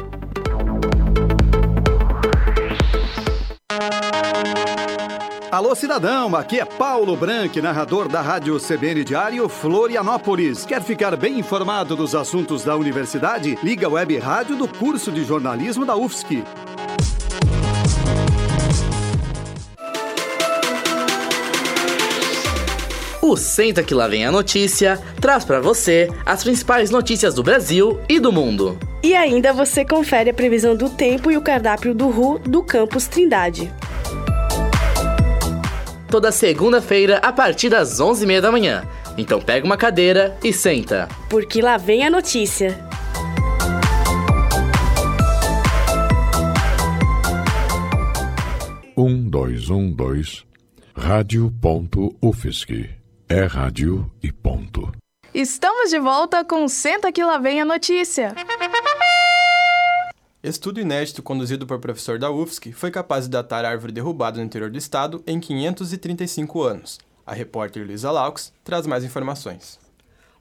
Alô, 5.51 5.73
cidadão, 5.73 6.35
aqui 6.35 6.59
é 6.59 6.65
Paulo 6.65 7.15
Branco, 7.15 7.59
narrador 7.59 8.07
da 8.07 8.21
Rádio 8.21 8.59
CBN 8.59 9.03
Diário 9.03 9.49
Florianópolis. 9.49 10.63
Quer 10.63 10.79
ficar 10.79 11.17
bem 11.17 11.39
informado 11.39 11.95
dos 11.95 12.13
assuntos 12.13 12.63
da 12.63 12.75
universidade? 12.75 13.57
Liga 13.63 13.87
a 13.87 13.89
web 13.89 14.15
rádio 14.19 14.55
do 14.55 14.67
curso 14.67 15.11
de 15.11 15.23
jornalismo 15.23 15.87
da 15.87 15.95
UFSC. 15.95 16.43
O 23.19 23.35
Senta 23.35 23.81
que 23.81 23.95
lá 23.95 24.07
vem 24.07 24.27
a 24.27 24.31
notícia 24.31 25.01
traz 25.19 25.43
para 25.43 25.59
você 25.59 26.11
as 26.27 26.43
principais 26.43 26.91
notícias 26.91 27.33
do 27.33 27.41
Brasil 27.41 27.99
e 28.07 28.19
do 28.19 28.31
mundo. 28.31 28.77
E 29.01 29.15
ainda 29.15 29.51
você 29.51 29.83
confere 29.83 30.29
a 30.29 30.33
previsão 30.33 30.75
do 30.75 30.91
tempo 30.91 31.31
e 31.31 31.37
o 31.37 31.41
cardápio 31.41 31.95
do 31.95 32.07
RU 32.07 32.37
do 32.37 32.61
campus 32.61 33.07
Trindade 33.07 33.73
toda 36.09 36.31
segunda-feira 36.31 37.17
a 37.17 37.31
partir 37.31 37.69
das 37.69 37.99
11h30 37.99 38.41
da 38.41 38.51
manhã. 38.51 38.87
Então 39.17 39.39
pega 39.39 39.65
uma 39.65 39.77
cadeira 39.77 40.37
e 40.43 40.51
senta. 40.51 41.07
Porque 41.29 41.61
lá 41.61 41.77
vem 41.77 42.05
a 42.05 42.09
notícia. 42.09 42.77
Um, 48.97 49.29
dois, 49.29 49.69
um, 49.69 49.91
dois. 49.91 50.45
Rádio.UFSC. 50.95 52.89
É 53.29 53.43
rádio 53.45 54.11
e 54.21 54.31
ponto. 54.31 54.91
Estamos 55.33 55.91
de 55.91 55.99
volta 55.99 56.43
com 56.43 56.67
Senta 56.67 57.11
que 57.11 57.23
lá 57.23 57.37
vem 57.37 57.61
a 57.61 57.65
notícia. 57.65 58.33
Estudo 60.41 60.79
inédito 60.79 61.21
conduzido 61.21 61.67
por 61.67 61.79
professor 61.79 62.17
da 62.17 62.31
UFSC 62.31 62.71
foi 62.71 62.89
capaz 62.89 63.25
de 63.25 63.31
datar 63.31 63.65
a 63.65 63.69
árvore 63.69 63.91
derrubada 63.91 64.37
no 64.37 64.45
interior 64.45 64.69
do 64.69 64.77
estado 64.77 65.21
em 65.27 65.37
535 65.37 66.63
anos. 66.63 66.97
A 67.27 67.33
repórter 67.33 67.85
Luísa 67.85 68.09
Laux 68.09 68.53
traz 68.63 68.87
mais 68.87 69.03
informações. 69.03 69.77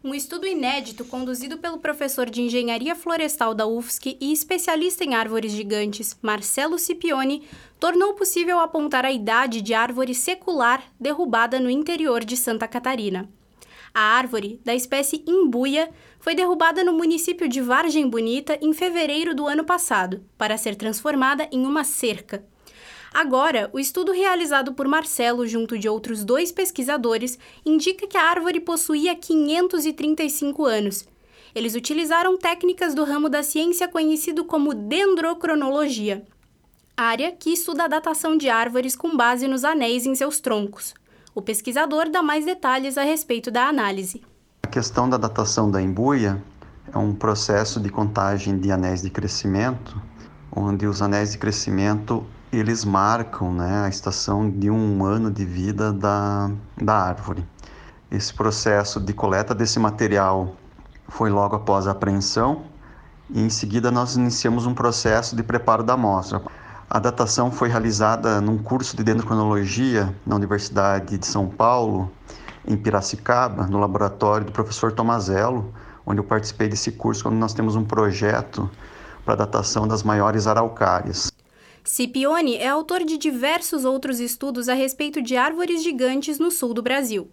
Um 0.03 0.15
estudo 0.15 0.47
inédito 0.47 1.05
conduzido 1.05 1.59
pelo 1.59 1.79
professor 1.79 2.31
de 2.31 2.43
Engenharia 2.43 2.95
Florestal 2.95 3.53
da 3.53 3.67
UFSC 3.67 4.17
e 4.21 4.33
especialista 4.33 5.03
em 5.03 5.17
árvores 5.17 5.51
gigantes, 5.51 6.17
Marcelo 6.23 6.79
Scipione, 6.79 7.43
tornou 7.81 8.15
possível 8.15 8.61
apontar 8.61 9.05
a 9.05 9.11
idade 9.11 9.61
de 9.61 9.75
árvore 9.75 10.15
secular 10.15 10.81
derrubada 11.01 11.59
no 11.59 11.69
interior 11.69 12.25
de 12.25 12.37
Santa 12.37 12.69
Catarina. 12.69 13.29
A 13.95 14.01
árvore, 14.01 14.61
da 14.65 14.75
espécie 14.75 15.25
imbuia, 15.27 15.91
foi 16.21 16.35
derrubada 16.35 16.85
no 16.85 16.93
município 16.93 17.49
de 17.49 17.61
Vargem 17.61 18.09
Bonita 18.09 18.59
em 18.61 18.73
fevereiro 18.73 19.35
do 19.35 19.47
ano 19.47 19.65
passado, 19.65 20.23
para 20.37 20.57
ser 20.57 20.77
transformada 20.77 21.49
em 21.51 21.67
uma 21.67 21.85
cerca. 21.85 22.45
Agora, 23.13 23.71
o 23.73 23.79
estudo 23.79 24.13
realizado 24.13 24.75
por 24.75 24.87
Marcelo 24.87 25.47
junto 25.47 25.79
de 25.79 25.89
outros 25.89 26.25
dois 26.25 26.53
pesquisadores 26.53 27.39
indica 27.65 28.07
que 28.07 28.17
a 28.17 28.25
árvore 28.25 28.61
possuía 28.61 29.15
535 29.15 30.65
anos. 30.65 31.07
Eles 31.55 31.75
utilizaram 31.75 32.37
técnicas 32.37 32.95
do 32.95 33.05
ramo 33.05 33.29
da 33.29 33.43
ciência 33.43 33.89
conhecido 33.89 34.45
como 34.45 34.75
dendrocronologia, 34.75 36.25
área 36.97 37.33
que 37.33 37.51
estuda 37.51 37.85
a 37.85 37.89
datação 37.89 38.37
de 38.37 38.49
árvores 38.51 38.95
com 38.95 39.17
base 39.17 39.49
nos 39.49 39.65
anéis 39.65 40.05
em 40.05 40.15
seus 40.15 40.41
troncos. 40.41 40.95
O 41.39 41.41
pesquisador 41.41 42.11
dá 42.11 42.21
mais 42.21 42.45
detalhes 42.45 42.99
a 42.99 43.05
respeito 43.05 43.49
da 43.49 43.69
análise. 43.69 44.21
A 44.65 44.67
questão 44.67 45.09
da 45.09 45.17
datação 45.17 45.71
da 45.71 45.81
embuia 45.81 46.43
é 46.93 46.99
um 46.99 47.15
processo 47.15 47.79
de 47.79 47.89
contagem 47.89 48.59
de 48.59 48.73
anéis 48.73 49.03
de 49.03 49.09
crescimento, 49.09 50.03
onde 50.51 50.85
os 50.85 51.01
anéis 51.01 51.31
de 51.31 51.39
crescimento 51.39 52.27
eles 52.53 52.85
marcam 52.85 53.53
né, 53.53 53.85
a 53.85 53.89
estação 53.89 54.51
de 54.51 54.69
um 54.69 55.05
ano 55.05 55.31
de 55.31 55.45
vida 55.45 55.93
da, 55.93 56.51
da 56.77 56.95
árvore. 56.97 57.47
Esse 58.11 58.35
processo 58.35 58.99
de 58.99 59.13
coleta 59.13 59.55
desse 59.55 59.79
material 59.79 60.57
foi 61.07 61.31
logo 61.31 61.55
após 61.55 61.87
a 61.87 61.93
apreensão 61.93 62.65
e 63.31 63.41
em 63.41 63.49
seguida 63.49 63.93
nós 63.93 64.17
iniciamos 64.17 64.67
um 64.67 64.75
processo 64.75 65.37
de 65.37 65.45
preparo 65.45 65.85
da 65.85 65.93
amostra. 65.93 66.43
A 66.91 66.99
datação 66.99 67.51
foi 67.51 67.69
realizada 67.69 68.41
num 68.41 68.57
curso 68.57 68.97
de 68.97 69.05
dendrocronologia 69.05 70.15
na 70.27 70.37
Universidade 70.37 71.19
de 71.19 71.27
São 71.27 71.47
Paulo, 71.47 72.11
em 72.67 72.79
Piracicaba, 72.79 73.67
no 73.67 73.79
laboratório 73.79 74.47
do 74.47 74.53
professor 74.53 74.91
Tomazello, 74.91 75.71
onde 76.07 76.21
eu 76.21 76.25
participei 76.25 76.67
desse 76.67 76.93
curso 76.93 77.25
quando 77.25 77.37
nós 77.37 77.53
temos 77.53 77.77
um 77.77 77.85
projeto 77.85 78.71
para 79.23 79.35
datação 79.35 79.87
das 79.87 80.03
maiores 80.03 80.47
araucárias. 80.47 81.31
Scipione 81.85 82.57
é 82.57 82.69
autor 82.69 83.05
de 83.05 83.19
diversos 83.19 83.85
outros 83.85 84.19
estudos 84.19 84.67
a 84.67 84.75
respeito 84.75 85.21
de 85.21 85.37
árvores 85.37 85.83
gigantes 85.83 86.39
no 86.39 86.51
sul 86.51 86.73
do 86.73 86.83
Brasil. 86.83 87.29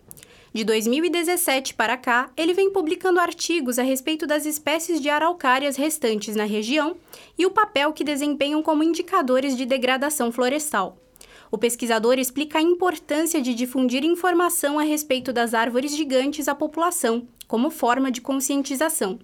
De 0.55 0.63
2017 0.63 1.73
para 1.73 1.97
cá, 1.97 2.31
ele 2.37 2.53
vem 2.53 2.71
publicando 2.71 3.19
artigos 3.19 3.77
a 3.77 3.83
respeito 3.83 4.25
das 4.25 4.45
espécies 4.45 5.01
de 5.01 5.09
araucárias 5.09 5.75
restantes 5.75 6.33
na 6.33 6.45
região 6.45 6.95
e 7.37 7.45
o 7.45 7.51
papel 7.51 7.91
que 7.91 8.05
desempenham 8.05 8.63
como 8.63 8.81
indicadores 8.81 9.57
de 9.57 9.65
degradação 9.65 10.31
florestal. 10.31 10.97
O 11.51 11.57
pesquisador 11.57 12.17
explica 12.17 12.57
a 12.57 12.61
importância 12.61 13.41
de 13.41 13.53
difundir 13.53 14.05
informação 14.05 14.79
a 14.79 14.83
respeito 14.83 15.33
das 15.33 15.53
árvores 15.53 15.93
gigantes 15.93 16.47
à 16.47 16.55
população, 16.55 17.27
como 17.49 17.69
forma 17.69 18.09
de 18.09 18.21
conscientização. 18.21 19.19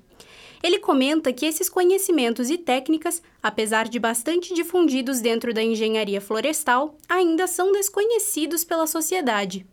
Ele 0.61 0.79
comenta 0.79 1.31
que 1.31 1.45
esses 1.45 1.69
conhecimentos 1.69 2.49
e 2.49 2.57
técnicas, 2.57 3.23
apesar 3.41 3.87
de 3.87 3.99
bastante 3.99 4.53
difundidos 4.53 5.21
dentro 5.21 5.53
da 5.53 5.63
engenharia 5.63 6.19
florestal, 6.19 6.97
ainda 7.07 7.47
são 7.47 7.71
desconhecidos 7.71 8.65
pela 8.65 8.85
sociedade. 8.85 9.65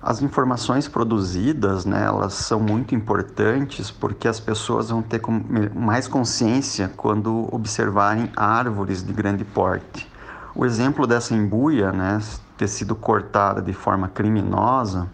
As 0.00 0.22
informações 0.22 0.86
produzidas, 0.86 1.84
né, 1.84 2.04
elas 2.04 2.34
são 2.34 2.60
muito 2.60 2.94
importantes 2.94 3.90
porque 3.90 4.28
as 4.28 4.38
pessoas 4.38 4.90
vão 4.90 5.02
ter 5.02 5.20
mais 5.74 6.06
consciência 6.06 6.88
quando 6.96 7.48
observarem 7.52 8.30
árvores 8.36 9.02
de 9.02 9.12
grande 9.12 9.44
porte. 9.44 10.08
O 10.54 10.64
exemplo 10.64 11.04
dessa 11.04 11.34
embuia, 11.34 11.90
né, 11.90 12.20
ter 12.56 12.68
sido 12.68 12.94
cortada 12.94 13.60
de 13.60 13.72
forma 13.72 14.08
criminosa, 14.08 15.08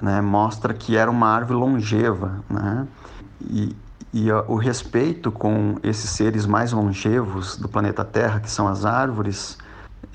né, 0.00 0.22
mostra 0.22 0.72
que 0.72 0.96
era 0.96 1.10
uma 1.10 1.28
árvore 1.28 1.60
longeva, 1.60 2.42
né, 2.48 2.86
e, 3.42 3.76
e 4.14 4.32
o 4.32 4.56
respeito 4.56 5.30
com 5.30 5.76
esses 5.82 6.08
seres 6.08 6.46
mais 6.46 6.72
longevos 6.72 7.58
do 7.58 7.68
planeta 7.68 8.02
Terra, 8.02 8.40
que 8.40 8.50
são 8.50 8.66
as 8.66 8.86
árvores, 8.86 9.58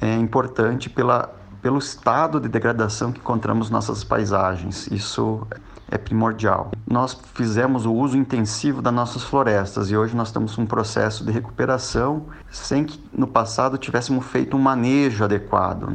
é 0.02 0.16
importante 0.16 0.90
pela, 0.90 1.37
pelo 1.68 1.80
estado 1.80 2.40
de 2.40 2.48
degradação 2.48 3.12
que 3.12 3.20
encontramos 3.20 3.70
nossas 3.70 4.02
paisagens. 4.02 4.88
Isso 4.88 5.46
é 5.92 5.98
primordial. 5.98 6.72
Nós 6.90 7.14
fizemos 7.34 7.86
o 7.86 7.94
uso 7.94 8.18
intensivo 8.18 8.82
das 8.82 8.94
nossas 8.94 9.22
florestas 9.22 9.92
e 9.92 9.98
hoje 9.98 10.16
nós 10.16 10.30
estamos 10.30 10.58
um 10.58 10.66
processo 10.66 11.26
de 11.26 11.32
recuperação 11.34 12.28
sem 12.50 12.86
que 12.86 12.98
no 13.12 13.28
passado 13.28 13.78
tivéssemos 13.78 14.26
feito 14.28 14.56
um 14.56 14.62
manejo 14.62 15.26
adequado. 15.26 15.92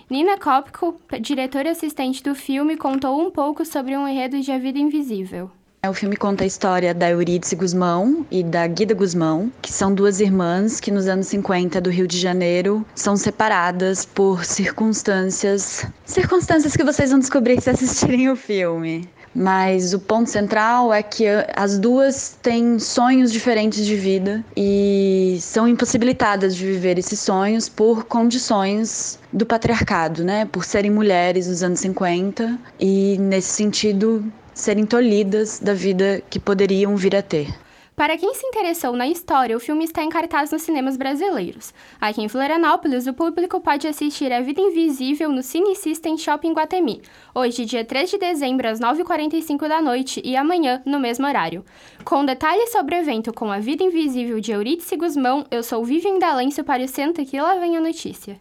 Nina 0.08 0.38
Kopko, 0.38 1.00
diretora 1.20 1.72
assistente 1.72 2.22
do 2.22 2.34
filme, 2.34 2.76
contou 2.76 3.20
um 3.20 3.30
pouco 3.30 3.64
sobre 3.64 3.96
um 3.96 4.06
enredo 4.06 4.40
de 4.40 4.52
A 4.52 4.58
Vida 4.58 4.78
Invisível. 4.78 5.50
O 5.88 5.94
filme 5.94 6.16
conta 6.16 6.42
a 6.42 6.46
história 6.46 6.92
da 6.92 7.10
Eurídice 7.10 7.54
Guzmão 7.54 8.26
e 8.28 8.42
da 8.42 8.66
Guida 8.66 8.92
Guzmão, 8.92 9.52
que 9.62 9.72
são 9.72 9.94
duas 9.94 10.20
irmãs 10.20 10.80
que 10.80 10.90
nos 10.90 11.06
anos 11.06 11.28
50 11.28 11.80
do 11.80 11.90
Rio 11.90 12.08
de 12.08 12.18
Janeiro 12.18 12.84
são 12.92 13.16
separadas 13.16 14.04
por 14.04 14.44
circunstâncias, 14.44 15.86
circunstâncias 16.04 16.76
que 16.76 16.82
vocês 16.82 17.10
vão 17.10 17.20
descobrir 17.20 17.60
se 17.60 17.70
assistirem 17.70 18.28
o 18.28 18.34
filme. 18.34 19.08
Mas 19.38 19.92
o 19.92 19.98
ponto 19.98 20.30
central 20.30 20.94
é 20.94 21.02
que 21.02 21.26
as 21.54 21.78
duas 21.78 22.38
têm 22.40 22.78
sonhos 22.78 23.30
diferentes 23.30 23.84
de 23.84 23.94
vida 23.94 24.42
e 24.56 25.36
são 25.42 25.68
impossibilitadas 25.68 26.56
de 26.56 26.64
viver 26.64 26.98
esses 26.98 27.20
sonhos 27.20 27.68
por 27.68 28.06
condições 28.06 29.18
do 29.30 29.44
patriarcado, 29.44 30.24
né? 30.24 30.46
Por 30.46 30.64
serem 30.64 30.90
mulheres 30.90 31.48
nos 31.48 31.62
anos 31.62 31.80
50 31.80 32.58
e 32.80 33.18
nesse 33.18 33.50
sentido 33.50 34.24
serem 34.54 34.86
tolhidas 34.86 35.60
da 35.60 35.74
vida 35.74 36.22
que 36.30 36.40
poderiam 36.40 36.96
vir 36.96 37.14
a 37.14 37.20
ter. 37.20 37.65
Para 37.96 38.18
quem 38.18 38.34
se 38.34 38.46
interessou 38.46 38.92
na 38.92 39.08
história, 39.08 39.56
o 39.56 39.60
filme 39.60 39.82
está 39.82 40.04
em 40.04 40.10
cartaz 40.10 40.50
nos 40.50 40.60
cinemas 40.60 40.98
brasileiros. 40.98 41.72
Aqui 41.98 42.20
em 42.22 42.28
Florianópolis, 42.28 43.06
o 43.06 43.14
público 43.14 43.58
pode 43.58 43.88
assistir 43.88 44.30
A 44.34 44.42
Vida 44.42 44.60
Invisível 44.60 45.32
no 45.32 45.42
Cine 45.42 45.74
System 45.74 46.18
Shopping 46.18 46.52
Guatemi, 46.52 47.00
hoje, 47.34 47.64
dia 47.64 47.86
3 47.86 48.10
de 48.10 48.18
dezembro, 48.18 48.68
às 48.68 48.78
9h45 48.78 49.66
da 49.66 49.80
noite 49.80 50.20
e 50.22 50.36
amanhã, 50.36 50.82
no 50.84 51.00
mesmo 51.00 51.26
horário. 51.26 51.64
Com 52.04 52.22
detalhes 52.22 52.70
sobre 52.70 52.96
o 52.96 52.98
evento 52.98 53.32
com 53.32 53.50
A 53.50 53.60
Vida 53.60 53.82
Invisível 53.82 54.40
de 54.40 54.52
Eurídice 54.52 54.94
Guzmão, 54.94 55.46
eu 55.50 55.62
sou 55.62 55.82
Vivian 55.82 56.18
Dalêncio 56.18 56.62
para 56.64 56.84
o 56.84 56.88
Senta 56.88 57.24
que 57.24 57.40
lá 57.40 57.54
vem 57.54 57.78
a 57.78 57.80
notícia. 57.80 58.38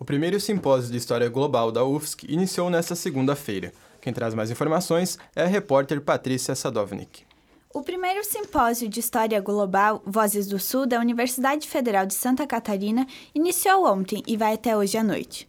O 0.00 0.04
primeiro 0.04 0.40
simpósio 0.40 0.90
de 0.90 0.98
História 0.98 1.28
Global 1.28 1.70
da 1.70 1.84
UFSC 1.84 2.26
iniciou 2.28 2.68
nesta 2.68 2.96
segunda-feira. 2.96 3.72
Quem 4.00 4.12
traz 4.12 4.34
mais 4.34 4.50
informações 4.50 5.18
é 5.34 5.42
a 5.42 5.46
repórter 5.46 6.00
Patrícia 6.00 6.54
Sadovnik. 6.54 7.24
O 7.72 7.82
primeiro 7.82 8.24
simpósio 8.24 8.88
de 8.88 8.98
História 8.98 9.40
Global 9.40 10.02
Vozes 10.04 10.48
do 10.48 10.58
Sul 10.58 10.86
da 10.86 10.98
Universidade 10.98 11.68
Federal 11.68 12.04
de 12.04 12.14
Santa 12.14 12.44
Catarina 12.44 13.06
iniciou 13.32 13.86
ontem 13.86 14.24
e 14.26 14.36
vai 14.36 14.54
até 14.54 14.76
hoje 14.76 14.98
à 14.98 15.04
noite. 15.04 15.46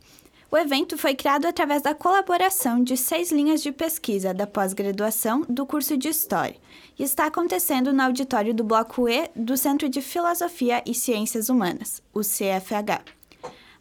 O 0.52 0.58
evento 0.58 0.98
foi 0.98 1.16
criado 1.16 1.46
através 1.46 1.82
da 1.82 1.96
colaboração 1.96 2.84
de 2.84 2.98
seis 2.98 3.32
linhas 3.32 3.64
de 3.64 3.72
pesquisa 3.72 4.34
da 4.34 4.46
pós-graduação 4.46 5.46
do 5.48 5.66
curso 5.66 5.98
de 5.98 6.10
História 6.10 6.58
e 7.00 7.04
está 7.04 7.26
acontecendo 7.26 7.94
no 7.94 8.04
auditório 8.04 8.54
do 8.54 8.64
Bloco 8.64 9.08
E 9.08 9.30
do 9.34 9.56
Centro 9.56 9.88
de 9.88 10.02
Filosofia 10.02 10.84
e 10.86 10.94
Ciências 10.94 11.48
Humanas, 11.48 12.04
o 12.14 12.20
CFH. 12.20 13.21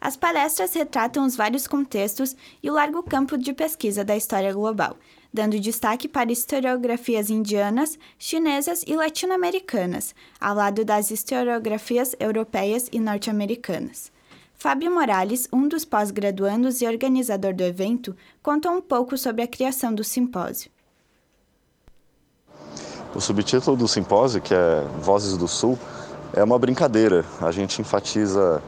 As 0.01 0.17
palestras 0.17 0.73
retratam 0.73 1.23
os 1.27 1.35
vários 1.35 1.67
contextos 1.67 2.35
e 2.63 2.71
o 2.71 2.73
largo 2.73 3.03
campo 3.03 3.37
de 3.37 3.53
pesquisa 3.53 4.03
da 4.03 4.17
história 4.17 4.51
global, 4.51 4.97
dando 5.31 5.59
destaque 5.59 6.07
para 6.07 6.31
historiografias 6.31 7.29
indianas, 7.29 7.99
chinesas 8.17 8.83
e 8.87 8.95
latino-americanas, 8.95 10.15
ao 10.39 10.55
lado 10.55 10.83
das 10.83 11.11
historiografias 11.11 12.15
europeias 12.19 12.89
e 12.91 12.99
norte-americanas. 12.99 14.11
Fábio 14.55 14.91
Morales, 14.91 15.47
um 15.53 15.67
dos 15.67 15.85
pós-graduandos 15.85 16.81
e 16.81 16.87
organizador 16.87 17.53
do 17.53 17.63
evento, 17.63 18.17
conta 18.41 18.71
um 18.71 18.81
pouco 18.81 19.15
sobre 19.19 19.43
a 19.43 19.47
criação 19.47 19.93
do 19.93 20.03
simpósio. 20.03 20.71
O 23.13 23.21
subtítulo 23.21 23.77
do 23.77 23.87
simpósio, 23.87 24.41
que 24.41 24.53
é 24.53 24.83
Vozes 24.99 25.37
do 25.37 25.47
Sul, 25.47 25.77
é 26.33 26.43
uma 26.43 26.57
brincadeira. 26.57 27.23
A 27.39 27.51
gente 27.51 27.81
enfatiza 27.81 28.63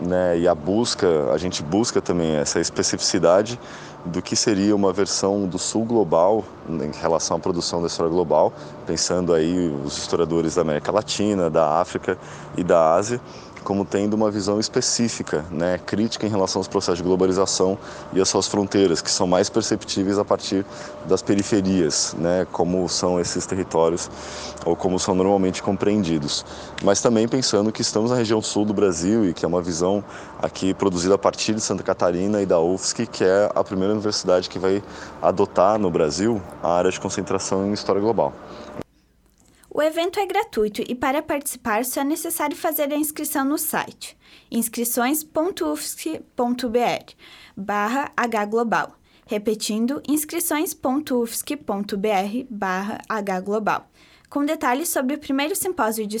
né, 0.00 0.38
e 0.38 0.46
a 0.46 0.54
busca, 0.54 1.32
a 1.32 1.38
gente 1.38 1.62
busca 1.62 2.00
também 2.00 2.36
essa 2.36 2.60
especificidade 2.60 3.58
do 4.04 4.22
que 4.22 4.36
seria 4.36 4.74
uma 4.74 4.92
versão 4.92 5.46
do 5.46 5.58
Sul 5.58 5.84
global 5.84 6.44
em 6.68 6.90
relação 7.00 7.36
à 7.36 7.40
produção 7.40 7.80
da 7.80 7.88
história 7.88 8.10
global, 8.10 8.52
pensando 8.86 9.34
aí 9.34 9.68
os 9.84 9.98
historiadores 9.98 10.54
da 10.54 10.62
América 10.62 10.92
Latina, 10.92 11.50
da 11.50 11.80
África 11.80 12.16
e 12.56 12.62
da 12.62 12.94
Ásia 12.94 13.20
como 13.68 13.84
tendo 13.84 14.14
uma 14.14 14.30
visão 14.30 14.58
específica, 14.58 15.44
né, 15.50 15.78
crítica 15.84 16.26
em 16.26 16.30
relação 16.30 16.58
aos 16.58 16.66
processos 16.66 16.96
de 16.96 17.04
globalização 17.04 17.76
e 18.14 18.20
às 18.20 18.26
suas 18.26 18.48
fronteiras, 18.48 19.02
que 19.02 19.10
são 19.10 19.26
mais 19.26 19.50
perceptíveis 19.50 20.18
a 20.18 20.24
partir 20.24 20.64
das 21.06 21.20
periferias, 21.20 22.16
né, 22.18 22.46
como 22.50 22.88
são 22.88 23.20
esses 23.20 23.44
territórios 23.44 24.10
ou 24.64 24.74
como 24.74 24.98
são 24.98 25.14
normalmente 25.14 25.62
compreendidos. 25.62 26.46
Mas 26.82 27.02
também 27.02 27.28
pensando 27.28 27.70
que 27.70 27.82
estamos 27.82 28.10
na 28.10 28.16
região 28.16 28.40
sul 28.40 28.64
do 28.64 28.72
Brasil 28.72 29.28
e 29.28 29.34
que 29.34 29.44
é 29.44 29.48
uma 29.48 29.60
visão 29.60 30.02
aqui 30.40 30.72
produzida 30.72 31.16
a 31.16 31.18
partir 31.18 31.52
de 31.52 31.60
Santa 31.60 31.82
Catarina 31.82 32.40
e 32.40 32.46
da 32.46 32.58
UFSC, 32.58 33.06
que 33.06 33.22
é 33.22 33.52
a 33.54 33.62
primeira 33.62 33.92
universidade 33.92 34.48
que 34.48 34.58
vai 34.58 34.82
adotar 35.20 35.78
no 35.78 35.90
Brasil 35.90 36.40
a 36.62 36.72
área 36.72 36.90
de 36.90 36.98
concentração 36.98 37.66
em 37.66 37.74
história 37.74 38.00
global. 38.00 38.32
O 39.78 39.82
evento 39.82 40.18
é 40.18 40.26
gratuito 40.26 40.82
e 40.88 40.92
para 40.92 41.22
participar 41.22 41.84
só 41.84 42.00
é 42.00 42.04
necessário 42.04 42.56
fazer 42.56 42.92
a 42.92 42.96
inscrição 42.96 43.44
no 43.44 43.56
site 43.56 44.18
inscrições.ufsc.br 44.50 47.12
barra 47.56 48.10
hglobal. 48.16 48.98
Repetindo, 49.24 50.02
inscrições.ufsc.br 50.08 52.46
barra 52.50 53.00
hglobal. 53.08 53.88
Com 54.28 54.44
detalhes 54.44 54.88
sobre 54.88 55.14
o 55.14 55.20
primeiro 55.20 55.54
simpósio 55.54 56.08
de 56.08 56.16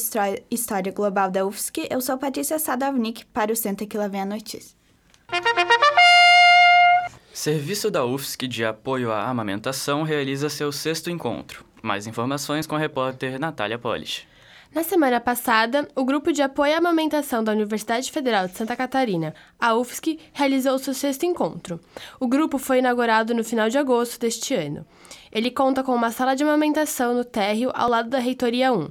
História 0.48 0.92
Global 0.92 1.28
da 1.28 1.44
UFSC, 1.44 1.88
eu 1.90 2.00
sou 2.00 2.16
Patrícia 2.16 2.60
Sadovnik 2.60 3.26
para 3.26 3.52
o 3.52 3.56
Senta 3.56 3.84
que 3.84 3.98
lá 3.98 4.06
vem 4.06 4.20
a 4.20 4.24
notícia. 4.24 4.78
Serviço 7.38 7.88
da 7.88 8.04
UFSC 8.04 8.48
de 8.48 8.64
apoio 8.64 9.12
à 9.12 9.28
amamentação 9.28 10.02
realiza 10.02 10.48
seu 10.48 10.72
sexto 10.72 11.08
encontro. 11.08 11.64
Mais 11.80 12.04
informações 12.04 12.66
com 12.66 12.74
a 12.74 12.80
repórter 12.80 13.38
Natália 13.38 13.78
Polish. 13.78 14.26
Na 14.74 14.82
semana 14.82 15.20
passada, 15.20 15.88
o 15.94 16.04
Grupo 16.04 16.32
de 16.32 16.42
Apoio 16.42 16.74
à 16.74 16.78
Amamentação 16.78 17.44
da 17.44 17.52
Universidade 17.52 18.10
Federal 18.10 18.48
de 18.48 18.56
Santa 18.56 18.74
Catarina, 18.74 19.36
a 19.56 19.72
UFSC, 19.76 20.18
realizou 20.32 20.80
seu 20.80 20.92
sexto 20.92 21.26
encontro. 21.26 21.78
O 22.18 22.26
grupo 22.26 22.58
foi 22.58 22.80
inaugurado 22.80 23.32
no 23.32 23.44
final 23.44 23.68
de 23.68 23.78
agosto 23.78 24.18
deste 24.18 24.52
ano. 24.54 24.84
Ele 25.30 25.52
conta 25.52 25.84
com 25.84 25.94
uma 25.94 26.10
sala 26.10 26.34
de 26.34 26.42
amamentação 26.42 27.14
no 27.14 27.24
térreo 27.24 27.70
ao 27.72 27.88
lado 27.88 28.10
da 28.10 28.18
Reitoria 28.18 28.72
1. 28.72 28.90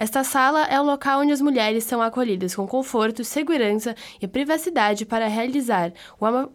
Esta 0.00 0.24
sala 0.24 0.64
é 0.64 0.80
o 0.80 0.82
local 0.82 1.20
onde 1.20 1.30
as 1.30 1.42
mulheres 1.42 1.84
são 1.84 2.00
acolhidas 2.00 2.54
com 2.54 2.66
conforto, 2.66 3.22
segurança 3.22 3.94
e 4.18 4.26
privacidade 4.26 5.04
para 5.04 5.28
realizar 5.28 5.92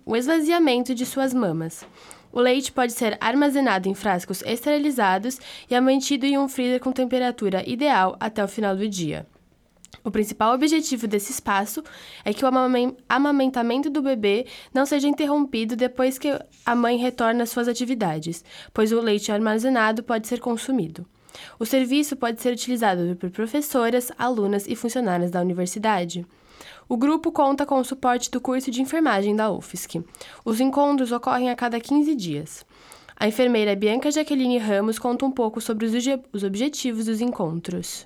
o 0.03 0.15
esvaziamento 0.15 0.95
de 0.95 1.05
suas 1.05 1.31
mamas. 1.31 1.85
O 2.33 2.39
leite 2.39 2.71
pode 2.71 2.93
ser 2.93 3.15
armazenado 3.21 3.87
em 3.87 3.93
frascos 3.93 4.41
esterilizados 4.41 5.39
e 5.69 5.75
é 5.75 5.79
mantido 5.79 6.25
em 6.25 6.39
um 6.39 6.49
freezer 6.49 6.79
com 6.79 6.91
temperatura 6.91 7.61
ideal 7.69 8.17
até 8.19 8.43
o 8.43 8.47
final 8.47 8.75
do 8.75 8.89
dia. 8.89 9.27
O 10.03 10.09
principal 10.09 10.51
objetivo 10.55 11.05
desse 11.05 11.31
espaço 11.31 11.83
é 12.23 12.33
que 12.33 12.43
o 12.43 12.49
amamentamento 13.07 13.91
do 13.91 14.01
bebê 14.01 14.47
não 14.73 14.87
seja 14.87 15.07
interrompido 15.07 15.75
depois 15.75 16.17
que 16.17 16.35
a 16.65 16.75
mãe 16.75 16.97
retorna 16.97 17.43
às 17.43 17.51
suas 17.51 17.67
atividades, 17.67 18.43
pois 18.73 18.91
o 18.91 18.99
leite 18.99 19.31
armazenado 19.31 20.01
pode 20.01 20.27
ser 20.27 20.39
consumido. 20.39 21.05
O 21.59 21.65
serviço 21.65 22.15
pode 22.15 22.41
ser 22.41 22.53
utilizado 22.53 23.15
por 23.15 23.29
professoras, 23.29 24.11
alunas 24.17 24.65
e 24.67 24.75
funcionários 24.75 25.31
da 25.31 25.41
universidade. 25.41 26.25
O 26.87 26.97
grupo 26.97 27.31
conta 27.31 27.65
com 27.65 27.79
o 27.79 27.83
suporte 27.83 28.29
do 28.29 28.39
curso 28.39 28.69
de 28.69 28.81
enfermagem 28.81 29.35
da 29.35 29.51
UFSC. 29.51 30.03
Os 30.43 30.59
encontros 30.59 31.11
ocorrem 31.11 31.49
a 31.49 31.55
cada 31.55 31.79
15 31.79 32.15
dias. 32.15 32.65
A 33.17 33.27
enfermeira 33.27 33.75
Bianca 33.75 34.11
Jaqueline 34.11 34.57
Ramos 34.57 34.99
conta 34.99 35.25
um 35.25 35.31
pouco 35.31 35.61
sobre 35.61 35.85
os 36.33 36.43
objetivos 36.43 37.05
dos 37.05 37.21
encontros. 37.21 38.05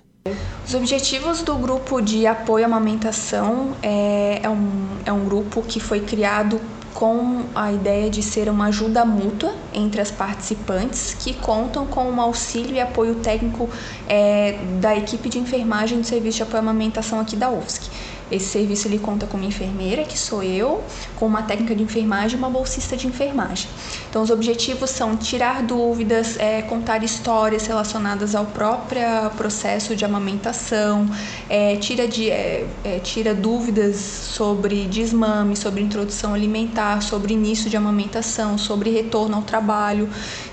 Os 0.66 0.74
objetivos 0.74 1.42
do 1.42 1.56
grupo 1.56 2.00
de 2.00 2.26
apoio 2.26 2.64
à 2.64 2.66
amamentação 2.66 3.74
é, 3.82 4.40
é, 4.42 4.48
um, 4.48 4.86
é 5.04 5.12
um 5.12 5.24
grupo 5.24 5.62
que 5.62 5.80
foi 5.80 6.00
criado 6.00 6.60
com 6.94 7.44
a 7.54 7.72
ideia 7.72 8.10
de 8.10 8.22
ser 8.22 8.48
uma 8.48 8.66
ajuda 8.66 9.04
mútua 9.04 9.54
entre 9.72 10.00
as 10.00 10.10
participantes 10.10 11.14
que 11.18 11.34
contam 11.34 11.86
com 11.86 12.04
um 12.04 12.20
auxílio 12.20 12.74
e 12.74 12.80
apoio 12.80 13.16
técnico 13.16 13.68
é, 14.08 14.58
da 14.80 14.96
equipe 14.96 15.28
de 15.28 15.38
enfermagem 15.38 16.00
do 16.00 16.06
Serviço 16.06 16.38
de 16.38 16.42
Apoio 16.44 16.58
à 16.58 16.60
Amamentação 16.60 17.20
aqui 17.20 17.36
da 17.36 17.50
UFSC. 17.50 17.89
Esse 18.30 18.46
serviço 18.46 18.88
ele 18.88 18.98
conta 18.98 19.26
com 19.26 19.36
uma 19.36 19.46
enfermeira, 19.46 20.04
que 20.04 20.18
sou 20.18 20.42
eu, 20.42 20.82
com 21.16 21.26
uma 21.26 21.42
técnica 21.42 21.74
de 21.74 21.82
enfermagem 21.82 22.36
e 22.36 22.38
uma 22.38 22.50
bolsista 22.50 22.96
de 22.96 23.06
enfermagem. 23.06 23.68
Então, 24.08 24.22
os 24.22 24.30
objetivos 24.30 24.90
são 24.90 25.16
tirar 25.16 25.62
dúvidas, 25.62 26.38
é, 26.38 26.62
contar 26.62 27.02
histórias 27.02 27.66
relacionadas 27.66 28.34
ao 28.34 28.46
próprio 28.46 29.30
processo 29.36 29.96
de 29.96 30.04
amamentação, 30.04 31.08
é, 31.48 31.76
tira, 31.76 32.06
de, 32.06 32.30
é, 32.30 32.66
é, 32.84 32.98
tira 32.98 33.34
dúvidas 33.34 33.96
sobre 33.96 34.86
desmame, 34.86 35.56
sobre 35.56 35.82
introdução 35.82 36.34
alimentar, 36.34 37.02
sobre 37.02 37.34
início 37.34 37.68
de 37.70 37.76
amamentação, 37.76 38.56
sobre 38.56 38.90
retorno 38.90 39.36
ao 39.36 39.42
trabalho. 39.42 40.08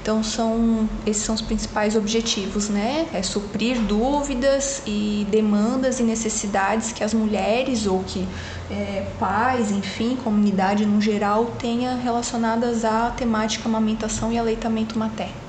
Então, 0.08 0.24
são, 0.24 0.88
esses 1.06 1.22
são 1.22 1.36
os 1.36 1.42
principais 1.42 1.94
objetivos, 1.94 2.70
né? 2.70 3.10
É 3.12 3.22
suprir 3.22 3.78
dúvidas 3.82 4.82
e 4.88 5.28
demandas 5.30 6.00
e 6.00 6.04
necessidades 6.04 6.94
que 6.94 7.04
as 7.04 7.14
mulheres 7.14 7.86
ou 7.86 8.02
que 8.06 8.26
é, 8.72 9.06
pais, 9.20 9.70
enfim, 9.70 10.16
comunidade 10.24 10.86
no 10.86 11.02
geral 11.02 11.48
tenha 11.60 11.94
relacionadas 11.96 12.86
à 12.86 13.10
temática 13.10 13.68
amamentação 13.68 14.32
e 14.32 14.38
aleitamento 14.38 14.98
materno. 14.98 15.47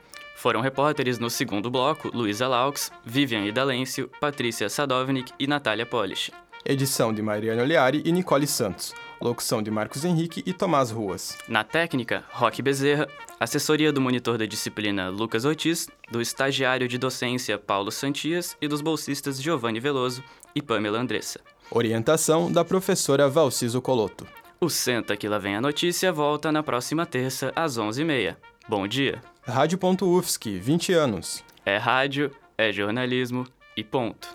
Foram 0.44 0.60
repórteres 0.60 1.20
no 1.20 1.30
segundo 1.30 1.72
bloco 1.72 2.12
Luísa 2.14 2.50
Laux, 2.50 2.92
Vivian 3.06 3.46
Idalêncio, 3.46 4.12
Patrícia 4.20 4.68
Sadovnik 4.68 5.32
e 5.40 5.48
Natália 5.48 5.86
Polish. 5.86 6.32
Edição 6.66 7.14
de 7.14 7.22
Mariana 7.22 7.62
Oliari 7.62 8.04
e 8.04 8.12
Nicole 8.12 8.46
Santos. 8.46 8.94
Locução 9.22 9.64
de 9.64 9.72
Marcos 9.72 10.04
Henrique 10.04 10.44
e 10.46 10.52
Tomás 10.52 10.92
Ruas. 10.92 11.38
Na 11.48 11.64
técnica, 11.64 12.26
Roque 12.30 12.62
Bezerra. 12.62 13.08
Assessoria 13.40 13.94
do 13.94 14.02
monitor 14.02 14.38
da 14.38 14.46
disciplina 14.46 15.08
Lucas 15.08 15.46
Ortiz, 15.46 15.88
do 16.12 16.22
estagiário 16.22 16.90
de 16.90 16.98
docência 16.98 17.58
Paulo 17.58 17.90
Santias 17.90 18.58
e 18.62 18.68
dos 18.68 18.82
bolsistas 18.82 19.42
Giovanni 19.42 19.80
Veloso 19.80 20.22
e 20.54 20.62
Pamela 20.62 21.00
Andressa. 21.00 21.40
Orientação 21.72 22.52
da 22.52 22.66
professora 22.66 23.30
Valciso 23.30 23.82
Coloto. 23.82 24.28
O 24.60 24.70
Senta 24.70 25.16
que 25.16 25.30
lá 25.30 25.38
vem 25.38 25.56
a 25.56 25.62
notícia 25.62 26.12
volta 26.12 26.52
na 26.52 26.62
próxima 26.62 27.06
terça 27.06 27.54
às 27.56 27.78
11h30. 27.78 28.36
Bom 28.68 28.86
dia. 28.86 29.22
Rádio.UFSC, 29.46 30.58
20 30.58 30.94
anos. 30.94 31.44
É 31.66 31.76
rádio, 31.76 32.32
é 32.58 32.72
jornalismo 32.72 33.46
e 33.76 33.84
ponto. 33.84 34.28